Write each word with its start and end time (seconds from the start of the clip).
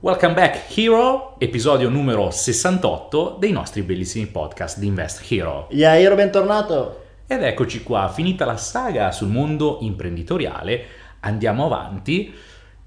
Welcome 0.00 0.34
back 0.34 0.78
Hero, 0.78 1.34
episodio 1.38 1.88
numero 1.88 2.30
68 2.30 3.36
dei 3.40 3.50
nostri 3.50 3.82
bellissimi 3.82 4.26
podcast 4.26 4.78
di 4.78 4.86
Invest 4.86 5.28
Hero. 5.28 5.66
Yeah, 5.72 5.98
Hero, 5.98 6.14
bentornato! 6.14 7.06
Ed 7.26 7.42
eccoci 7.42 7.82
qua, 7.82 8.08
finita 8.08 8.44
la 8.44 8.56
saga 8.56 9.10
sul 9.10 9.26
mondo 9.26 9.78
imprenditoriale, 9.80 10.84
andiamo 11.18 11.64
avanti 11.64 12.32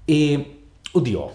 e, 0.06 0.60
oddio, 0.90 1.34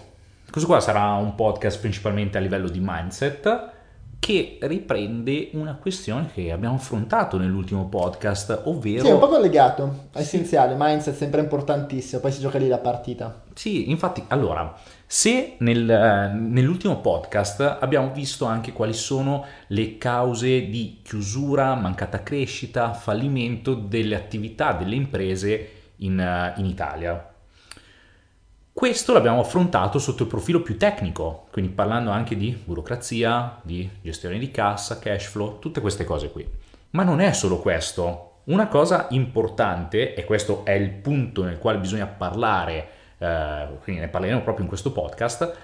questo 0.50 0.68
qua 0.68 0.80
sarà 0.80 1.12
un 1.12 1.36
podcast 1.36 1.78
principalmente 1.78 2.38
a 2.38 2.40
livello 2.40 2.68
di 2.68 2.80
mindset 2.82 3.70
che 4.18 4.58
riprende 4.62 5.50
una 5.52 5.76
questione 5.76 6.30
che 6.32 6.52
abbiamo 6.52 6.74
affrontato 6.74 7.38
nell'ultimo 7.38 7.86
podcast, 7.88 8.62
ovvero... 8.64 9.04
Sì, 9.04 9.10
è 9.10 9.12
un 9.12 9.20
po' 9.20 9.28
collegato, 9.28 10.08
essenziale, 10.12 10.74
mindset 10.76 11.16
sempre 11.16 11.40
importantissimo, 11.40 12.20
poi 12.20 12.32
si 12.32 12.40
gioca 12.40 12.58
lì 12.58 12.68
la 12.68 12.78
partita. 12.78 13.42
Sì, 13.54 13.90
infatti, 13.90 14.22
allora, 14.28 14.74
se 15.06 15.54
nel, 15.60 15.88
eh, 15.88 16.32
nell'ultimo 16.34 17.00
podcast 17.00 17.78
abbiamo 17.80 18.12
visto 18.12 18.44
anche 18.44 18.72
quali 18.72 18.92
sono 18.92 19.46
le 19.68 19.96
cause 19.96 20.68
di 20.68 21.00
chiusura, 21.02 21.74
mancata 21.74 22.22
crescita, 22.22 22.92
fallimento 22.92 23.74
delle 23.74 24.16
attività 24.16 24.72
delle 24.72 24.94
imprese 24.94 25.70
in, 25.98 26.18
uh, 26.18 26.58
in 26.60 26.66
Italia. 26.66 27.32
Questo 28.78 29.12
l'abbiamo 29.12 29.40
affrontato 29.40 29.98
sotto 29.98 30.22
il 30.22 30.28
profilo 30.28 30.62
più 30.62 30.76
tecnico, 30.76 31.46
quindi 31.50 31.72
parlando 31.72 32.10
anche 32.10 32.36
di 32.36 32.56
burocrazia, 32.64 33.58
di 33.62 33.90
gestione 34.00 34.38
di 34.38 34.52
cassa, 34.52 35.00
cash 35.00 35.24
flow, 35.24 35.58
tutte 35.58 35.80
queste 35.80 36.04
cose 36.04 36.30
qui. 36.30 36.48
Ma 36.90 37.02
non 37.02 37.18
è 37.20 37.32
solo 37.32 37.58
questo. 37.58 38.42
Una 38.44 38.68
cosa 38.68 39.08
importante, 39.10 40.14
e 40.14 40.24
questo 40.24 40.64
è 40.64 40.70
il 40.70 40.90
punto 40.90 41.42
nel 41.42 41.58
quale 41.58 41.78
bisogna 41.78 42.06
parlare 42.06 42.88
eh, 43.18 43.66
quindi 43.82 44.02
ne 44.02 44.06
parleremo 44.06 44.42
proprio 44.42 44.62
in 44.62 44.68
questo 44.68 44.92
podcast, 44.92 45.56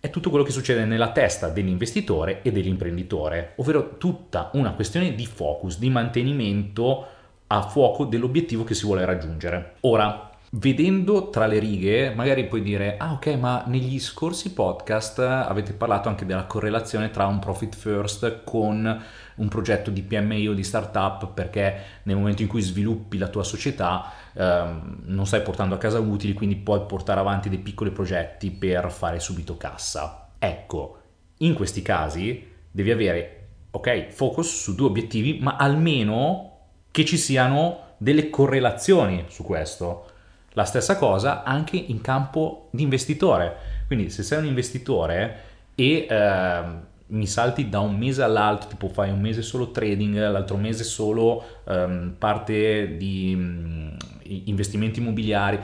è 0.00 0.08
tutto 0.08 0.30
quello 0.30 0.42
che 0.42 0.50
succede 0.50 0.86
nella 0.86 1.12
testa 1.12 1.50
dell'investitore 1.50 2.40
e 2.40 2.50
dell'imprenditore, 2.50 3.52
ovvero 3.56 3.98
tutta 3.98 4.48
una 4.54 4.72
questione 4.72 5.14
di 5.14 5.26
focus, 5.26 5.78
di 5.78 5.90
mantenimento 5.90 7.06
a 7.46 7.60
fuoco 7.60 8.06
dell'obiettivo 8.06 8.64
che 8.64 8.72
si 8.72 8.86
vuole 8.86 9.04
raggiungere. 9.04 9.74
Ora, 9.80 10.30
vedendo 10.56 11.30
tra 11.30 11.46
le 11.46 11.58
righe, 11.58 12.12
magari 12.14 12.46
puoi 12.46 12.62
dire, 12.62 12.96
ah 12.96 13.12
ok, 13.12 13.26
ma 13.38 13.64
negli 13.66 13.98
scorsi 13.98 14.52
podcast 14.52 15.18
avete 15.18 15.72
parlato 15.72 16.08
anche 16.08 16.26
della 16.26 16.44
correlazione 16.44 17.10
tra 17.10 17.26
un 17.26 17.40
profit 17.40 17.74
first 17.74 18.44
con 18.44 19.02
un 19.36 19.48
progetto 19.48 19.90
di 19.90 20.02
PMI 20.02 20.48
o 20.48 20.52
di 20.52 20.62
startup, 20.62 21.32
perché 21.32 21.82
nel 22.04 22.16
momento 22.16 22.42
in 22.42 22.48
cui 22.48 22.60
sviluppi 22.60 23.18
la 23.18 23.28
tua 23.28 23.42
società 23.42 24.12
ehm, 24.32 25.00
non 25.06 25.26
stai 25.26 25.42
portando 25.42 25.74
a 25.74 25.78
casa 25.78 25.98
utili, 25.98 26.34
quindi 26.34 26.56
puoi 26.56 26.82
portare 26.86 27.18
avanti 27.18 27.48
dei 27.48 27.58
piccoli 27.58 27.90
progetti 27.90 28.52
per 28.52 28.92
fare 28.92 29.18
subito 29.18 29.56
cassa. 29.56 30.28
Ecco, 30.38 30.98
in 31.38 31.54
questi 31.54 31.82
casi 31.82 32.48
devi 32.70 32.92
avere, 32.92 33.48
ok, 33.72 34.06
focus 34.10 34.62
su 34.62 34.76
due 34.76 34.86
obiettivi, 34.86 35.38
ma 35.40 35.56
almeno 35.56 36.50
che 36.92 37.04
ci 37.04 37.16
siano 37.16 37.94
delle 37.96 38.30
correlazioni 38.30 39.24
su 39.28 39.42
questo 39.42 40.12
la 40.54 40.64
stessa 40.64 40.96
cosa 40.96 41.42
anche 41.42 41.76
in 41.76 42.00
campo 42.00 42.68
di 42.70 42.82
investitore. 42.82 43.56
Quindi 43.86 44.10
se 44.10 44.22
sei 44.22 44.38
un 44.38 44.46
investitore 44.46 45.40
e 45.74 46.06
eh, 46.08 46.62
mi 47.06 47.26
salti 47.26 47.68
da 47.68 47.80
un 47.80 47.96
mese 47.96 48.22
all'altro, 48.22 48.68
tipo 48.68 48.88
fai 48.88 49.10
un 49.10 49.20
mese 49.20 49.42
solo 49.42 49.70
trading, 49.70 50.16
l'altro 50.16 50.56
mese 50.56 50.84
solo 50.84 51.60
um, 51.64 52.14
parte 52.16 52.96
di 52.96 53.34
um, 53.34 53.96
investimenti 54.22 55.00
immobiliari 55.00 55.60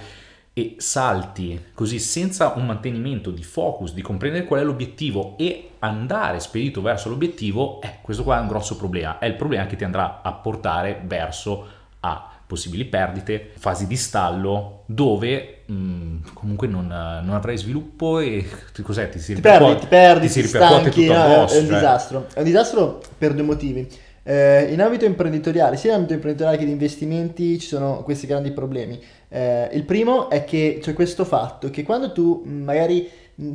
e 0.52 0.74
salti 0.78 1.66
così 1.72 1.98
senza 1.98 2.52
un 2.56 2.66
mantenimento 2.66 3.30
di 3.30 3.42
focus, 3.42 3.94
di 3.94 4.02
comprendere 4.02 4.44
qual 4.44 4.60
è 4.60 4.64
l'obiettivo 4.64 5.36
e 5.38 5.70
andare 5.78 6.40
spedito 6.40 6.82
verso 6.82 7.08
l'obiettivo, 7.08 7.80
eh, 7.80 7.98
questo 8.02 8.22
qua 8.22 8.38
è 8.38 8.40
un 8.40 8.48
grosso 8.48 8.76
problema, 8.76 9.18
è 9.18 9.26
il 9.26 9.36
problema 9.36 9.66
che 9.66 9.76
ti 9.76 9.84
andrà 9.84 10.20
a 10.22 10.32
portare 10.32 11.00
verso 11.04 11.66
a 12.00 12.29
possibili 12.50 12.84
perdite, 12.84 13.50
fasi 13.56 13.86
di 13.86 13.94
stallo 13.94 14.82
dove 14.86 15.58
mh, 15.66 15.72
mm, 15.72 16.16
comunque 16.34 16.66
non, 16.66 16.88
non, 16.88 17.30
avrai 17.30 17.56
sviluppo 17.56 18.18
e 18.18 18.44
cos'è? 18.82 19.08
Ti 19.08 19.20
si 19.20 19.34
ti 19.34 19.40
perdi, 19.40 19.78
ti 19.78 19.86
perdi, 19.86 20.26
ti 20.26 20.32
si 20.32 20.40
ripercuote 20.40 20.90
tutto 20.90 21.12
addosso. 21.14 21.54
È 21.54 21.60
un 21.60 21.66
cioè. 21.66 21.74
disastro, 21.74 22.26
è 22.34 22.38
un 22.38 22.44
disastro 22.44 23.00
per 23.16 23.34
due 23.34 23.44
motivi. 23.44 23.88
Eh, 24.24 24.72
in 24.72 24.80
ambito 24.82 25.04
imprenditoriale, 25.04 25.76
sia 25.76 25.90
in 25.90 25.96
ambito 25.96 26.14
imprenditoriale 26.14 26.58
che 26.58 26.64
di 26.64 26.72
investimenti, 26.72 27.60
ci 27.60 27.68
sono 27.68 28.02
questi 28.02 28.26
grandi 28.26 28.50
problemi. 28.50 29.00
Eh, 29.28 29.70
il 29.72 29.84
primo 29.84 30.28
è 30.28 30.42
che 30.42 30.80
c'è 30.82 30.92
questo 30.92 31.24
fatto 31.24 31.70
che 31.70 31.84
quando 31.84 32.10
tu 32.10 32.42
magari 32.44 33.08